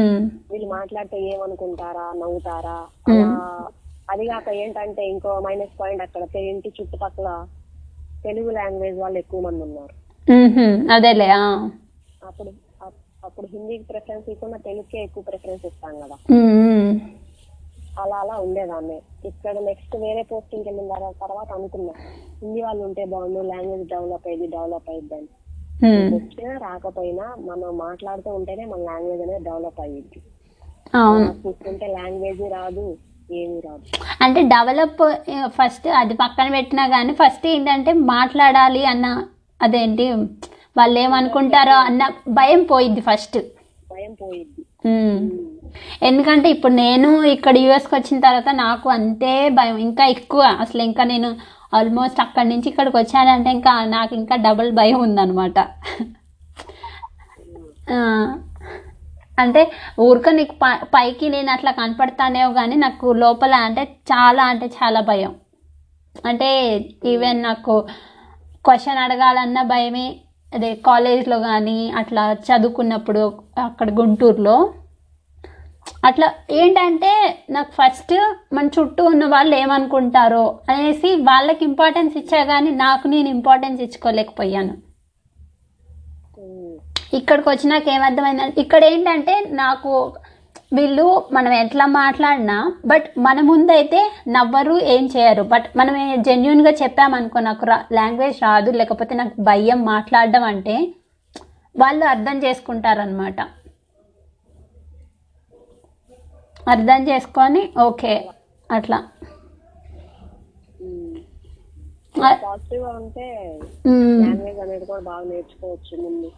వీళ్ళు 0.53 0.69
మాట్లాడితే 0.69 1.21
ఏమనుకుంటారా 1.21 2.13
నవ్వుతారా? 2.17 2.87
అది 4.11 4.27
కాక 4.27 4.49
ఏంటంటే 4.49 5.09
ఇంకో 5.09 5.41
మైనస్ 5.41 5.81
పాయింట్ 5.81 6.03
అక్కడ 6.03 6.37
ఇంటి 6.37 6.73
చుట్టుపక్కల 6.81 7.47
తెలుగు 8.25 8.51
లాంగ్వేజ్ 8.51 8.99
వాళ్ళు 8.99 9.19
ఎక్కువ 9.19 9.41
మంది 9.41 9.63
ఉన్నారు. 9.63 10.33
అదేలే. 10.93 11.29
అప్పుడు 12.25 12.49
అప్- 12.83 12.95
అప్పుడు 13.25 13.47
హిందీకి 13.47 13.85
ప్రిఫరెన్స్ 13.85 14.31
ఇవ్వకుండా 14.31 14.59
తెలుగుకే 14.59 14.99
ఎక్కువ 14.99 15.23
ప్రిఫరెన్స్ 15.23 15.67
ఇస్తాం 15.67 16.01
కదా. 16.01 16.17
అలా 17.99 18.17
అలా 18.17 18.35
ఉండేదాన్ని. 18.35 19.03
ఇక్కడ 19.25 19.59
నెక్స్ట్ 19.59 19.97
వేరే 19.97 20.23
పోస్టింగ్ 20.23 20.65
వెళ్ళిన 20.65 20.93
తర్వా- 20.93 21.13
తర్వాత 21.13 21.53
అనుకున్నా. 21.53 21.93
హిందీ 22.43 22.63
వాళ్ళు 22.63 22.85
ఉంటే 22.85 23.05
బాగుండు 23.05 23.39
లాంగ్వేజ్ 23.39 23.89
డెవలప్ 23.89 24.27
అయ్యింది 24.27 24.47
డెవలప్ 24.47 24.91
అయ్యిద్ది 24.91 25.15
అని. 25.15 25.29
ఉమ్, 25.87 26.15
వచ్చినా 26.15 26.59
రాకపోయినా 26.59 27.37
మనం 27.39 27.79
మాట్లాడుతూ 27.79 28.35
ఉంటేనే 28.35 28.65
మన 28.65 28.79
లాంగ్వేజ్ 28.79 29.23
అనేది 29.23 29.45
డెవలప్ 29.45 29.81
అయ్యిద్ది. 29.81 30.23
అవును. 30.95 31.35
చూసుకుంటే 31.47 31.87
లాంగ్వేజ్ 31.87 32.41
రాదు 32.41 32.97
ఏమీ 33.33 33.61
రాదు. 33.61 33.83
అంటే 34.21 34.43
డెవలప్ 34.43 35.15
ఫస్ట్ 35.47 35.89
అది 35.89 36.15
పక్కన 36.15 36.51
పెట్టినా 36.51 36.89
కానీ 36.89 37.13
ఫస్ట్ 37.13 37.47
ఏంటంటే 37.47 37.93
మాట్లాడాలి 37.93 38.85
అన్న 38.85 39.25
అదేంటి? 39.63 40.13
వాళ్ళు 40.77 40.99
ఏమనుకుంటారో 40.99 41.75
అన్న 41.75 42.11
భయం 42.29 42.63
పోయిద్ది 42.63 43.01
ఫస్ట్ 43.01 43.39
భయం 43.91 44.15
పోయిద్ది. 44.15 44.65
ఎందుకంటే 46.03 46.51
ఇప్పుడు 46.51 46.73
నేను 46.73 47.23
ఇక్కడ 47.23 47.59
యూఎస్కి 47.59 47.95
వచ్చిన 47.95 48.21
తర్వాత 48.21 48.49
నాకు 48.55 48.91
అంతే 48.91 49.49
భయం. 49.49 49.77
ఇంకా 49.77 50.05
ఎక్కువ. 50.05 50.43
అసలు 50.61 50.83
ఇంకా 50.83 51.05
నేను 51.05 51.37
ఆల్మోస్ట్ 51.75 52.21
అక్కడి 52.21 52.49
నుంచి 52.49 52.69
ఇక్కడికి 52.69 52.97
వచ్చానంటే 52.97 53.51
ఇంకా 53.51 53.85
నాకు 53.85 54.15
ఇంకా 54.15 54.37
డబుల్ 54.37 54.73
భయం 54.73 55.01
ఉందన్నమాట. 55.01 55.59
ఆ, 57.93 58.39
అంటే 59.39 59.71
ఊరిక 60.01 60.29
నీకు 60.29 60.55
ప- 60.63 60.85
పైకి 60.85 61.29
నేను 61.29 61.53
అట్లా 61.53 61.71
కనపడతానేమో 61.71 62.53
కానీ 62.53 62.77
నాకు 62.77 63.13
లోపల 63.13 63.55
అంటే 63.55 63.83
చాలా 63.83 64.45
అంటే 64.45 64.67
చాలా 64.67 65.01
భయం. 65.01 65.35
అంటే 66.27 66.79
ఈవెన్ 67.05 67.43
నాకు 67.43 67.87
క్వశ్చన్ 68.65 68.99
అడగాలన్న 68.99 69.63
భయమే 69.63 70.17
అదే 70.53 70.71
కాలేజ్లో 70.87 71.39
కానీ 71.41 71.79
అట్లా 72.01 72.25
చదువుకున్నప్పుడు 72.47 73.23
అక్కడ 73.59 73.89
గుంటూరులో 74.01 74.57
అట్లా 76.05 76.27
ఏంటంటే 76.51 77.11
నాకు 77.51 77.71
ఫస్ట్ 77.73 78.15
మన 78.53 78.67
చుట్టూ 78.67 79.03
ఉన్న 79.05 79.25
వాళ్ళు 79.27 79.55
ఏమనుకుంటారో 79.57 80.45
అనేసి 80.71 81.11
వాళ్ళకి 81.31 81.63
ఇంపార్టెన్స్ 81.65 82.15
ఇచ్చా 82.19 82.41
కానీ 82.45 82.71
నాకు 82.85 83.07
నేను 83.09 83.29
ఇంపార్టెన్స్ 83.29 83.81
ఇచ్చుకోలేకపోయాను. 83.83 84.75
ఇక్కడికి 87.19 87.49
వచ్చినాక 87.49 87.89
ఏమర్థమైందంటే 87.89 88.61
ఇక్కడ 88.61 88.83
ఏంటంటే 88.85 89.35
నాకు 89.63 89.93
వీళ్ళు 90.73 91.05
మనం 91.33 91.53
ఎట్లా 91.63 91.85
మాట్లాడినా 92.01 92.57
బట్ 92.91 93.07
మన 93.27 93.41
ముందైతే 93.51 94.01
నవ్వరు 94.37 94.75
ఏం 94.95 95.05
చేయరు. 95.15 95.45
బట్ 95.53 95.67
మనం 95.81 95.95
జెన్యున్గా 96.27 96.73
చెప్పామనుకో 96.83 97.41
నాకు 97.49 97.67
రా 97.71 97.79
లాంగ్వేజ్ 97.99 98.39
రాదు 98.47 98.73
లేకపోతే 98.81 99.15
నాకు 99.21 99.35
భయం 99.51 99.81
మాట్లాడడం 99.93 100.45
అంటే 100.53 100.77
వాళ్ళు 101.75 102.05
అర్థం 102.15 102.37
చేసుకుంటారనమాట 102.45 103.41
అర్థం 106.73 107.01
చేసుకొని 107.11 107.63
ఓకే 107.89 108.15
అట్లా. 108.71 108.99
పాజిటివ్గా 112.19 112.89
ఉంటే 112.97 113.27
మ్. 113.87 114.21
లాంగ్వేజ్ 114.23 114.61
అనేది 114.61 114.85
కూడా 114.85 115.01
బాగా 115.01 115.25
నేర్చుకోవచ్చు 115.25 116.03
ముందు 116.03 116.29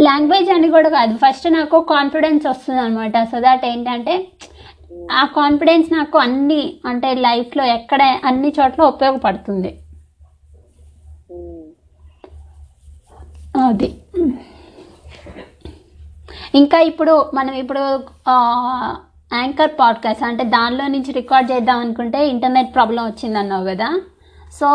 లాంగ్వేజ్ 0.00 0.50
అని 0.50 0.68
కూడా 0.70 0.88
కాదు 0.88 1.16
ఫస్ట్ 1.16 1.52
నాకు 1.52 1.80
కాన్ఫిడెన్స్ 1.90 2.46
వస్తుంది 2.46 2.80
అనమాట 2.80 3.24
సో 3.24 3.40
దాట్ 3.40 3.64
ఏంటంటే 3.64 4.14
ఆ 5.12 5.24
కాన్ఫిడెన్స్ 5.36 5.92
నాకు 5.92 6.18
అన్ని 6.18 6.80
అంటే 6.86 7.14
లైఫ్లో 7.20 7.64
ఎక్కడ 7.74 8.02
అన్ని 8.24 8.54
చోట్ల 8.60 8.82
ఉపయోగపడుతుంది. 8.84 9.70
అది 13.66 13.88
ఇంకా 16.54 16.80
ఇప్పుడు 16.80 17.30
మనం 17.34 17.54
ఇప్పుడు 17.54 17.82
యాంకర్ 19.30 19.70
పాడ్కాస్ట్ 19.80 20.22
అంటే 20.22 20.44
దానిలో 20.48 20.88
నుంచి 20.88 21.12
రికార్డ్ 21.12 21.52
చేద్దాం 21.52 21.78
అనుకుంటే 21.78 22.28
ఇంటర్నెట్ 22.28 22.74
ప్రాబ్లం 22.74 23.06
వచ్చింది 23.06 23.38
అన్నావు 23.38 23.64
కదా 23.66 23.88
సో. 24.52 24.68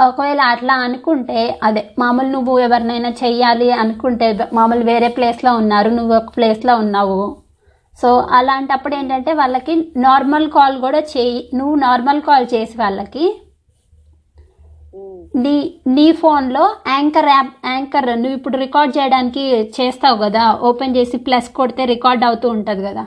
ఒకవేళ 0.00 0.40
అట్లా 0.52 0.74
అనుకుంటే 0.74 1.58
అదే 1.62 1.82
మామూలు 1.98 2.28
నువ్వు 2.28 2.58
ఎవరినైనా 2.58 3.10
చెయ్యాలి 3.22 3.70
అనుకుంటే 3.72 4.48
మామూలు 4.52 4.84
వేరే 4.84 5.08
ప్లేస్లో 5.08 5.52
ఉన్నారు 5.56 5.90
నువ్వు 5.90 6.14
ఒక 6.16 6.30
ప్లేస్లో 6.36 6.74
ఉన్నావు 6.76 7.20
సో 7.98 8.10
అలాంటప్పుడు 8.30 8.94
ఏంటంటే 8.94 9.32
వాళ్ళకి 9.32 9.74
నార్మల్ 9.96 10.48
కాల్ 10.50 10.76
కూడా 10.80 10.98
చేయి 11.14 11.50
నువ్వు 11.54 11.74
నార్మల్ 11.76 12.22
కాల్ 12.22 12.46
చేసి 12.54 12.76
వాళ్ళకి. 12.78 13.24
నీ 15.36 15.56
నీ 15.86 16.12
ఫోన్లో 16.12 16.64
యాంకర్ 16.88 17.28
యాప్ 17.28 17.66
యాంకర్ 17.66 18.08
నువ్వు 18.22 18.36
ఇప్పుడు 18.36 18.56
రికార్డ్ 18.56 18.98
చేయడానికి 18.98 19.44
చేస్తావు 19.78 20.16
కదా 20.16 20.44
ఓపెన్ 20.68 20.96
చేసి 20.96 21.16
ప్లస్ 21.16 21.48
కొడితే 21.58 21.84
రికార్డ్ 21.84 22.24
అవుతూ 22.24 22.48
ఉంటుంది 22.48 22.82
కదా. 22.88 23.04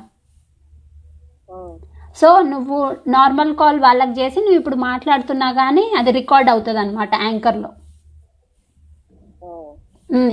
సో 2.15 2.27
నువ్వు 2.51 2.79
నార్మల్ 3.17 3.53
కాల్ 3.61 3.79
వాళ్ళకి 3.85 4.13
చేసి 4.19 4.37
నువ్వు 4.45 4.59
ఇప్పుడు 4.61 4.77
మాట్లాడుతున్నా 4.89 5.47
కానీ 5.61 5.85
అది 5.99 6.11
రికార్డ్ 6.19 6.51
అవుతుంది 6.53 6.81
అనమాట 6.83 7.13
యాంకర్లో 7.27 7.71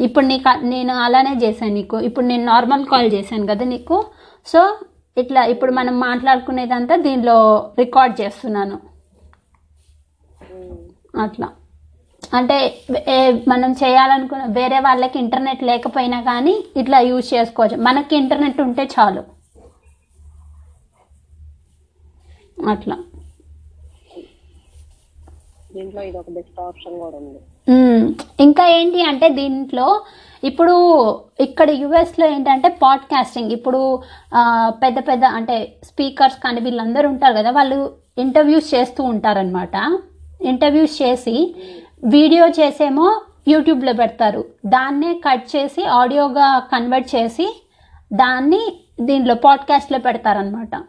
ఇప్పుడు 0.06 0.26
నీకు 0.30 0.50
నేను 0.72 0.94
అలానే 1.04 1.32
చేశాను 1.42 1.74
నీకు. 1.78 1.96
ఇప్పుడు 2.08 2.26
నేను 2.30 2.44
నార్మల్ 2.52 2.84
కాల్ 2.92 3.08
చేశాను 3.14 3.46
కదా 3.50 3.64
నీకు. 3.74 3.96
సో 4.46 4.60
ఇట్లా 5.16 5.42
ఇప్పుడు 5.52 5.72
మనం 5.78 5.94
మాట్లాడుకునేదంతా 6.08 6.94
దీనిలో 7.06 7.36
రికార్డ్ 7.82 8.14
చేస్తున్నాను. 8.20 8.76
అట్లా. 11.24 11.48
అంటే 12.38 12.56
మనం 13.52 13.70
చేయాలనుకున్న 13.82 14.44
వేరే 14.58 14.78
వాళ్ళకి 14.86 15.16
ఇంటర్నెట్ 15.24 15.62
లేకపోయినా 15.70 16.18
కానీ 16.30 16.54
ఇట్లా 16.80 16.98
యూజ్ 17.10 17.28
చేసుకోవచ్చు. 17.34 17.78
మనకి 17.88 18.14
ఇంటర్నెట్ 18.22 18.60
ఉంటే 18.66 18.84
చాలు. 18.94 19.22
అట్లా. 22.68 22.96
దీంట్లో 25.74 26.02
ఇది 26.02 26.18
ఒక 26.18 26.30
బెస్ట్ 26.30 26.60
ఆప్షన్ 26.60 27.00
కూడా 27.00 27.16
ఉంది. 27.16 27.38
మ్మ్. 27.70 28.14
ఇంకా 28.40 28.68
ఏంటి 28.68 29.02
అంటే 29.02 29.28
దీంట్లో 29.28 30.02
ఇప్పుడు 30.44 30.74
ఇక్కడ 31.40 31.70
యుఎస్లో 31.70 32.26
ఏంటంటే 32.26 32.68
పాడ్కాస్టింగ్ 32.68 33.52
ఇప్పుడు 33.52 34.02
పెద్ద 34.68 34.98
పెద్ద 35.08 35.24
అంటే 35.24 35.76
స్పీకర్స్ 35.84 36.36
కానీ 36.36 36.60
వీళ్ళందరూ 36.60 37.08
ఉంటారు 37.08 37.34
కదా 37.34 37.50
వాళ్ళు 37.50 37.92
ఇంటర్వ్యూస్ 38.18 38.74
చేస్తూ 38.74 39.04
ఉంటారనమాట 39.04 39.98
ఇంటర్వ్యూస్ 40.44 41.02
చేసి 41.02 41.54
వీడియో 42.04 42.48
చేసేమో 42.48 43.20
యూట్యూబ్లో 43.48 43.92
పెడతారు. 43.92 44.44
దాన్నే 44.66 45.20
కట్ 45.28 45.56
చేసి 45.56 45.84
ఆడియోగా 45.84 46.58
కన్వర్ట్ 46.72 47.16
చేసి 47.16 47.62
దాన్ని 48.12 48.60
దీంట్లో 49.00 49.34
పాడ్కాస్ట్లో 49.34 49.98
పెడతారనమాట. 49.98 50.82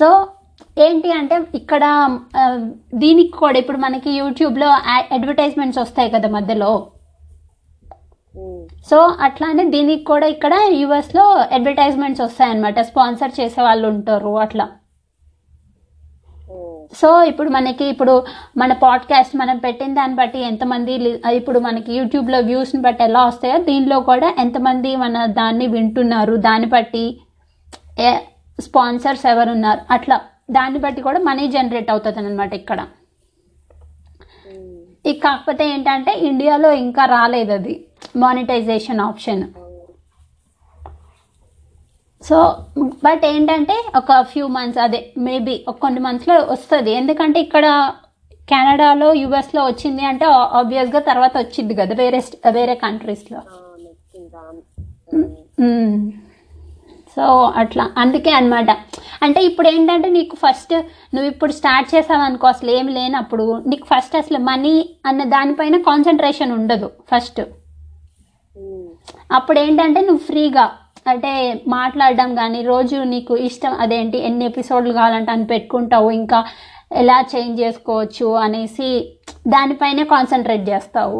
సో 0.00 0.08
ఏంటి 0.78 1.12
అంటే 1.12 1.36
ఇక్కడ 1.54 1.84
దీనికి 2.94 3.34
కూడా 3.38 3.58
ఇప్పుడు 3.58 3.76
మనకి 3.76 4.10
యూట్యూబ్లో 4.10 4.68
అడ్వర్టైజ్మెంట్స్ 5.12 5.78
వస్తాయి 5.78 6.10
కదా 6.10 6.28
మధ్యలో. 6.28 6.70
సో 8.90 8.98
అట్లానే 9.20 9.64
దీనికి 9.64 10.04
కూడా 10.04 10.26
ఇక్కడ 10.26 10.54
యూఎస్లో 10.72 11.24
అడ్వర్టైజ్మెంట్స్ 11.56 12.22
వస్తాయన్నమాట 12.22 12.80
స్పాన్సర్ 12.80 13.40
చేసే 13.40 13.62
వాళ్ళు 13.62 13.88
ఉంటారు 13.88 14.38
అట్లా. 14.38 14.66
సో 16.94 17.24
ఇప్పుడు 17.24 17.50
మనకి 17.50 17.84
ఇప్పుడు 17.84 18.24
మన 18.56 18.72
పాడ్కాస్ట్ 18.72 19.36
మనం 19.36 19.58
పెట్టిన 19.58 19.94
దాన్ని 19.94 20.16
బట్టి 20.16 20.40
ఎంతమంది 20.40 20.92
ఇప్పుడు 21.38 21.58
మనకి 21.58 21.90
యూట్యూబ్లో 21.98 22.38
వ్యూస్ని 22.40 22.80
బట్టి 22.82 23.02
ఎలా 23.04 23.26
వస్తాయో 23.26 23.58
దీనిలో 23.58 24.00
కూడా 24.00 24.34
ఎంతమంది 24.38 24.96
మన 24.96 25.24
దాన్ని 25.40 25.66
వింటున్నారు 25.66 26.36
దాన్ని 26.48 26.66
బట్టి 26.66 27.04
స్పాన్సర్స్ 28.58 29.24
ఎవరున్నారు? 29.26 29.80
అట్లా. 29.90 30.16
దాన్ని 30.50 30.78
బట్టి 30.78 31.00
కూడా 31.02 31.18
మనీ 31.24 31.44
జనరేట్ 31.52 31.90
అవుతుంది 31.90 32.20
అనమాట 32.22 32.52
ఇక్కడ. 32.54 32.80
ఇక 35.04 35.18
కాకపోతే 35.22 35.64
ఏంటంటే 35.70 36.12
ఇండియాలో 36.28 36.70
ఇంకా 36.82 37.04
రాలేదు 37.12 37.52
అది. 37.52 37.74
మానిటైజేషన్ 38.16 39.02
ఆప్షన్ 39.02 39.42
సో 42.22 42.36
బట్ 43.04 43.24
ఏంటంటే 43.30 43.74
ఒక 43.96 44.20
ఫ్యూ 44.28 44.46
మంత్స్ 44.52 44.78
అదే 44.78 45.00
మేబీ 45.24 45.54
ఒక 45.68 45.76
కొన్ని 45.78 46.00
మంత్స్లో 46.00 46.36
వస్తుంది. 46.52 46.90
ఎందుకంటే 46.92 47.38
ఇక్కడ 47.40 47.66
కెనడాలో 48.48 49.08
యుఎస్లో 49.14 49.62
వచ్చింది 49.66 50.02
అంటే 50.04 50.26
ఆబ్వియస్గా 50.58 51.00
తర్వాత 51.08 51.34
వచ్చింది 51.38 51.74
కదా 51.74 51.94
వేరే 52.00 52.20
వేరే 52.56 52.74
కంట్రీస్లో 52.82 53.38
ఆ, 53.46 53.56
నెక్స్ట్ 53.84 54.16
ఇంకా 54.16 54.40
ఉమ్. 55.12 55.28
మ్మ్. 55.62 55.94
సో 57.16 57.24
అట్లా. 57.62 57.84
అందుకే 57.96 58.30
అనమాట 58.30 58.70
అంటే 59.22 59.40
ఇప్పుడు 59.44 59.68
ఏంటంటే 59.68 60.08
నీకు 60.08 60.36
ఫస్ట్ 60.36 60.74
నువ్వు 61.14 61.26
ఇప్పుడు 61.30 61.52
స్టార్ట్ 61.52 61.88
చేసావు 61.94 62.24
అనుకో 62.28 62.46
అసలు 62.46 62.70
ఏమి 62.70 62.92
లేనప్పుడు 62.92 63.44
నీకు 63.66 63.86
ఫస్ట్ 63.92 64.16
అసలు 64.16 64.38
మనీ 64.48 64.74
అన్న 65.06 65.24
దానిపైన 65.34 65.76
కాన్సన్ట్రేషన్ 65.90 66.52
ఉండదు 66.52 66.90
ఫస్ట్. 67.12 67.42
అప్పుడు 69.32 69.58
ఏంటంటే 69.58 70.00
నువ్వు 70.00 70.22
ఫ్రీగా 70.24 70.64
అంటే 71.06 71.32
మాట్లాడడం 71.68 72.30
కానీ 72.34 72.60
రోజు 72.62 72.96
నీకు 73.04 73.36
ఇష్టం 73.48 73.72
అదేంటి 73.84 74.18
ఎన్ని 74.18 74.44
ఎపిసోడ్లు 74.44 74.92
కావాలంటే 74.92 75.32
అని 75.32 75.46
పెట్టుకుంటావు 75.46 76.10
ఇంకా 76.20 76.38
ఎలా 76.92 77.16
చేంజ్ 77.32 77.60
చేసుకోవచ్చు 77.60 78.28
అనేసి 78.44 78.90
దానిపైనే 79.48 80.04
కాన్సన్ట్రేట్ 80.04 80.64
చేస్తావు. 80.68 81.18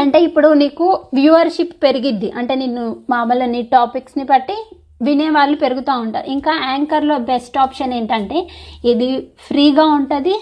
అంటే 0.00 0.20
ఇప్పుడు 0.20 0.48
నీకు 0.48 1.00
వ్యూవర్షిప్ 1.14 1.82
పెరిగిద్ది. 1.82 2.30
అంటే 2.30 2.54
నిన్ను 2.54 2.96
మామూలు 3.10 3.44
నీ 3.44 3.62
టాపిక్స్ని 3.62 4.24
బట్టి 4.24 4.56
వినేవాళ్ళు 5.02 5.56
పెరుగుతూ 5.56 6.00
ఉంటారు. 6.00 6.26
ఇంకా 6.26 6.60
యాంకర్లో 6.64 7.18
బెస్ట్ 7.18 7.58
ఆప్షన్ 7.58 7.94
ఏంటంటే 7.94 8.48
ఇది 8.84 9.28
ఫ్రీగా 9.38 9.84
ఉంటుంది 9.84 10.34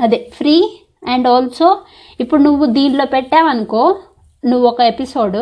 అదే 0.00 0.30
ఫ్రీ 0.34 0.80
అండ్ 1.08 1.28
ఆల్సో 1.28 1.80
ఇప్పుడు 2.20 2.42
నువ్వు 2.42 2.66
దీనిలో 2.66 3.06
పెట్టావనుకో 3.06 3.98
నువ్వు 4.44 4.68
ఒక 4.68 4.80
ఎపిసోడ్ 4.80 5.36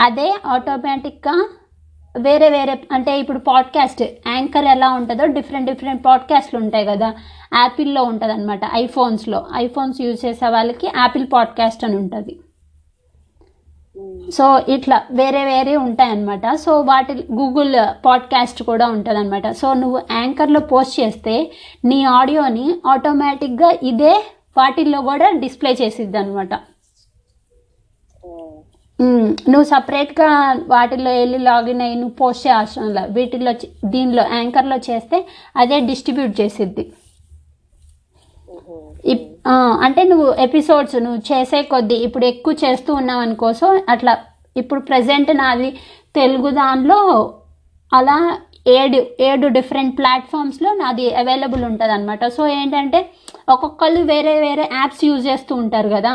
అదే 0.00 0.34
ఆటోమేటిక్గా 0.46 1.48
వేరే 2.20 2.48
వేరే 2.48 2.80
అంటే 2.92 3.18
ఇప్పుడు 3.18 3.38
పాడ్కాస్ట్ 3.38 4.02
యాంకర్ 4.02 4.64
ఎలా 4.64 4.90
ఉంటుందో 4.90 5.26
డిఫరెంట్ 5.26 5.70
డిఫరెంట్ 5.70 6.04
పాడ్కాస్ట్లు 6.04 6.58
ఉంటాయి 6.58 6.86
కదా 6.86 7.14
యాపిల్లో 7.54 8.02
ఉంటుంది 8.02 8.32
అనమాట 8.32 8.60
ఐఫోన్స్లో 8.74 9.46
ఐఫోన్స్ 9.54 10.00
యూజ్ 10.00 10.26
చేసే 10.26 10.48
వాళ్ళకి 10.48 10.86
యాపిల్ 10.86 11.26
పాడ్కాస్ట్ 11.32 11.84
అని 11.84 11.96
ఉంటుంది. 11.96 12.40
సో 14.30 14.58
ఇట్లా 14.68 15.02
వేరే 15.10 15.44
వేరే 15.44 15.76
ఉంటాయన్నమాట. 15.76 16.54
సో 16.54 16.80
వాటి 16.80 17.12
గూగుల్ 17.12 18.04
పాడ్కాస్ట్ 18.06 18.62
కూడా 18.62 18.88
ఉంటుంది 18.88 19.18
అనమాట 19.18 19.50
సో 19.50 19.74
నువ్వు 19.74 20.02
యాంకర్లో 20.10 20.60
పోస్ట్ 20.60 21.00
చేస్తే 21.00 21.50
నీ 21.84 22.04
ఆడియోని 22.04 22.74
ఆటోమేటిక్గా 22.86 23.70
ఇదే 23.82 24.24
వాటిల్లో 24.56 25.00
కూడా 25.00 25.30
డిస్ప్లే 25.30 25.72
చేసిద్ది 25.72 26.18
అనమాట 26.18 26.48
నువ్వు 29.48 29.64
సపరేట్గా 29.64 30.56
వాటిల్లో 30.66 31.10
వెళ్ళి 31.10 31.38
లాగిన్ 31.38 31.80
అయ్యి 31.80 31.94
నువ్వు 31.94 32.14
పోస్ట్ 32.14 32.46
చేయాల్సిన. 32.46 33.06
వీటిల్లో 33.10 33.52
దీనిలో 33.84 34.24
యాంకర్లో 34.32 34.76
చేస్తే 34.76 35.26
అదే 35.56 35.80
డిస్ట్రిబ్యూట్ 35.80 36.40
చేసిద్ది. 36.40 36.92
అంటే 39.80 40.02
నువ్వు 40.02 40.34
ఎపిసోడ్స్ 40.34 40.96
నువ్వు 40.96 41.20
చేసే 41.32 41.62
కొద్దీ 41.62 41.94
ఇప్పుడు 41.94 42.24
ఎక్కువ 42.24 42.56
చేస్తూ 42.64 42.94
ఉన్నావు 42.94 43.20
అనుకోసం 43.20 43.80
అట్లా 43.88 44.18
ఇప్పుడు 44.56 44.80
ప్రజెంట్ 44.80 45.36
నాది 45.36 45.70
తెలుగు 46.14 46.50
దానిలో 46.50 46.98
అలా 47.92 48.38
ఏడు 48.66 49.06
ఏడు 49.20 49.46
డిఫరెంట్ 49.48 49.98
ప్లాట్ఫామ్స్లో 49.98 50.74
నాది 50.74 51.14
అవైలబుల్ 51.14 51.64
ఉంటుంది 51.64 51.92
అనమాట 51.92 52.26
సో 52.26 52.46
ఏంటంటే 52.46 53.10
ఒక్కొక్కళ్ళు 53.48 54.00
వేరే 54.00 54.40
వేరే 54.40 54.70
యాప్స్ 54.72 55.04
యూజ్ 55.04 55.26
చేస్తూ 55.26 55.54
ఉంటారు 55.54 55.88
కదా. 55.88 56.12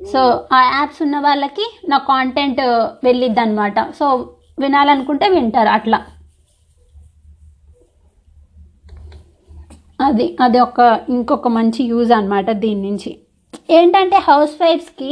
సో 0.00 0.20
ఆ 0.52 0.62
యాప్స్ 0.62 1.02
ఉన్న 1.02 1.18
వాళ్ళకి 1.18 1.66
నా 1.88 1.98
కాంటెంట్ 1.98 2.60
వెళ్ళిద్ది 3.04 3.40
అనమాట 3.40 3.80
సో 3.98 4.06
వినాలనుకుంటే 4.58 5.28
వింటారు 5.28 5.68
అట్లా. 5.68 5.98
అది 9.98 10.26
అది 10.44 10.58
ఒక 10.66 10.80
ఇంకొక 11.14 11.48
మంచి 11.56 11.82
యూజ్ 11.90 12.12
అనమాట 12.12 12.50
దీని 12.62 12.82
నుంచి. 12.88 13.10
ఏంటంటే 13.76 14.18
హౌస్ 14.28 14.54
వైఫ్స్కి 14.62 15.10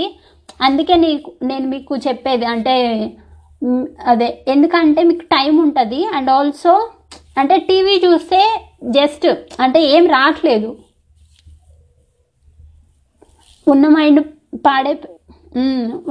అందుకే 0.64 0.94
నీకు 1.04 1.30
నేను 1.50 1.66
మీకు 1.74 1.94
చెప్పేది 2.06 2.46
అంటే 2.54 2.74
అదే 4.12 4.28
ఎందుకంటే 4.48 5.00
మీకు 5.10 5.24
టైం 5.36 5.54
ఉంటుంది 5.64 6.00
అండ్ 6.16 6.30
ఆల్సో 6.30 6.74
అంటే 7.40 7.56
టీవీ 7.68 7.94
చూస్తే 8.06 8.40
జస్ట్ 8.96 9.26
అంటే 9.64 9.80
ఏం 9.94 10.04
రావట్లేదు 10.16 10.70
ఉన్న 13.66 13.86
మైండ్ 13.96 14.20
పాడై 14.66 14.94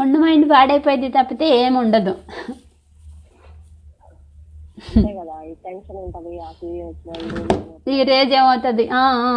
ఉన్న 0.01 0.15
మైండ్ 0.23 0.45
పాడైపోయింది 0.51 1.09
తప్పితే 1.09 1.45
ఏం 1.63 1.73
ఉండదు. 1.83 2.13
అంతే 4.87 5.11
కదా 5.19 5.35
ఈ 5.43 5.53
టెన్షన్ 5.65 5.99
ఉంటది 6.03 6.33
ఆ 6.39 6.49
సీరియల్స్ 6.59 7.89
ఈ 7.93 8.03
రేజ్ 8.09 8.33
ఏమవుతుంది? 8.39 8.85
ఆ, 8.93 9.03
ఆ. 9.23 9.33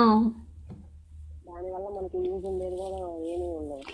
దానివల్ల 1.49 1.87
మనకి 1.97 2.19
యూజ్ 2.27 2.45
ఉండేది 2.51 2.77
కూడా 2.77 2.99
ఏమీ 3.29 3.49
ఉండదు. 3.61 3.85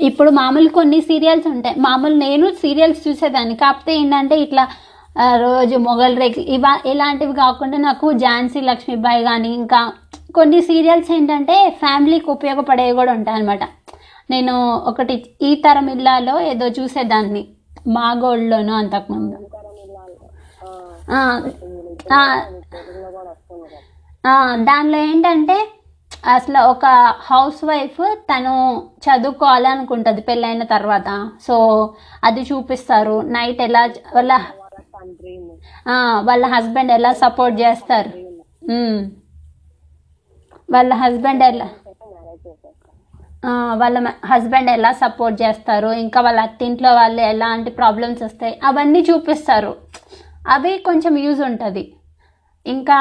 ఇప్పుడు 0.00 0.30
మామూలు 0.38 0.70
కొన్ని 0.70 0.98
సీరియల్స్ 1.08 1.46
ఉంటాయి. 1.52 1.76
మామూలు 1.80 2.16
నేను 2.24 2.46
సీరియల్స్ 2.62 3.00
చూసేదాన్ని. 3.06 3.54
కాకపోతే 3.56 3.92
ఏంటంటే 4.00 4.36
ఇట్లా 4.42 4.64
రోజు 5.42 5.76
మొగల్ 5.84 6.16
రేక్ 6.16 6.38
ఇవా 6.54 6.72
ఇలాంటివి 6.86 7.34
కాకుండా 7.36 7.76
నాకు 7.84 8.06
ఝాన్సీ 8.24 8.60
లక్ష్మీబాయి 8.62 9.22
కానీ 9.24 9.50
ఇంకా 9.54 9.80
కొన్ని 10.34 10.58
సీరియల్స్ 10.68 11.10
ఏంటంటే 11.10 11.54
ఫ్యామిలీకి 11.80 12.28
ఉపయోగపడేవి 12.30 12.94
కూడా 12.98 13.12
ఉంటాయి 13.12 13.36
అనమాట 13.38 13.64
నేను 14.30 14.54
ఒకటి 14.90 15.14
ఈ 15.42 15.52
తరం 15.64 15.88
ఇల్లాలో 15.90 16.34
ఏదో 16.50 16.68
చూసేదాన్ని. 16.78 17.42
మా 17.88 18.06
గోల్డ్లోనూ 18.22 18.74
అంతకుముందు. 18.74 19.36
దానిలో 24.68 24.98
ఏంటంటే 24.98 25.56
అసలు 26.34 26.58
ఒక 26.58 26.86
హౌస్ 27.30 27.60
వైఫ్ 27.64 28.00
తను 28.30 28.54
చదువుకోవాలనుకుంటుంది 29.04 30.20
పెళ్ళైన 30.20 30.62
తర్వాత. 30.64 31.08
సో 31.46 31.56
అది 32.24 32.40
చూపిస్తారు. 32.40 33.16
నైట్ 33.20 33.60
ఎలా 33.60 33.82
వాళ్ళ 34.14 34.32
వాళ్ళ 36.20 36.44
హస్బెండ్ 36.46 36.92
ఎలా 36.92 37.12
సపోర్ట్ 37.12 37.56
చేస్తారు. 37.60 38.10
వాళ్ళ 40.72 40.92
హస్బెండ్ 40.94 41.42
ఎలా 41.42 41.68
వాళ్ళ 43.80 43.96
హస్బెండ్ 44.24 44.70
ఎలా 44.70 44.90
సపోర్ట్ 44.92 45.42
చేస్తారు. 45.42 45.88
ఇంకా 46.04 46.20
వాళ్ళ 46.20 46.40
అత్తింట్లో 46.40 46.90
వాళ్ళు 46.94 47.20
ఎలాంటి 47.22 47.70
ప్రాబ్లమ్స్ 47.70 48.22
వస్తాయి. 48.22 48.54
అవన్నీ 48.64 49.00
చూపిస్తారు. 49.10 49.72
అవి 50.46 50.78
కొంచెం 50.78 51.16
యూజ్ 51.16 51.40
ఉంటుంది. 51.40 51.96
ఇంకా 52.66 52.98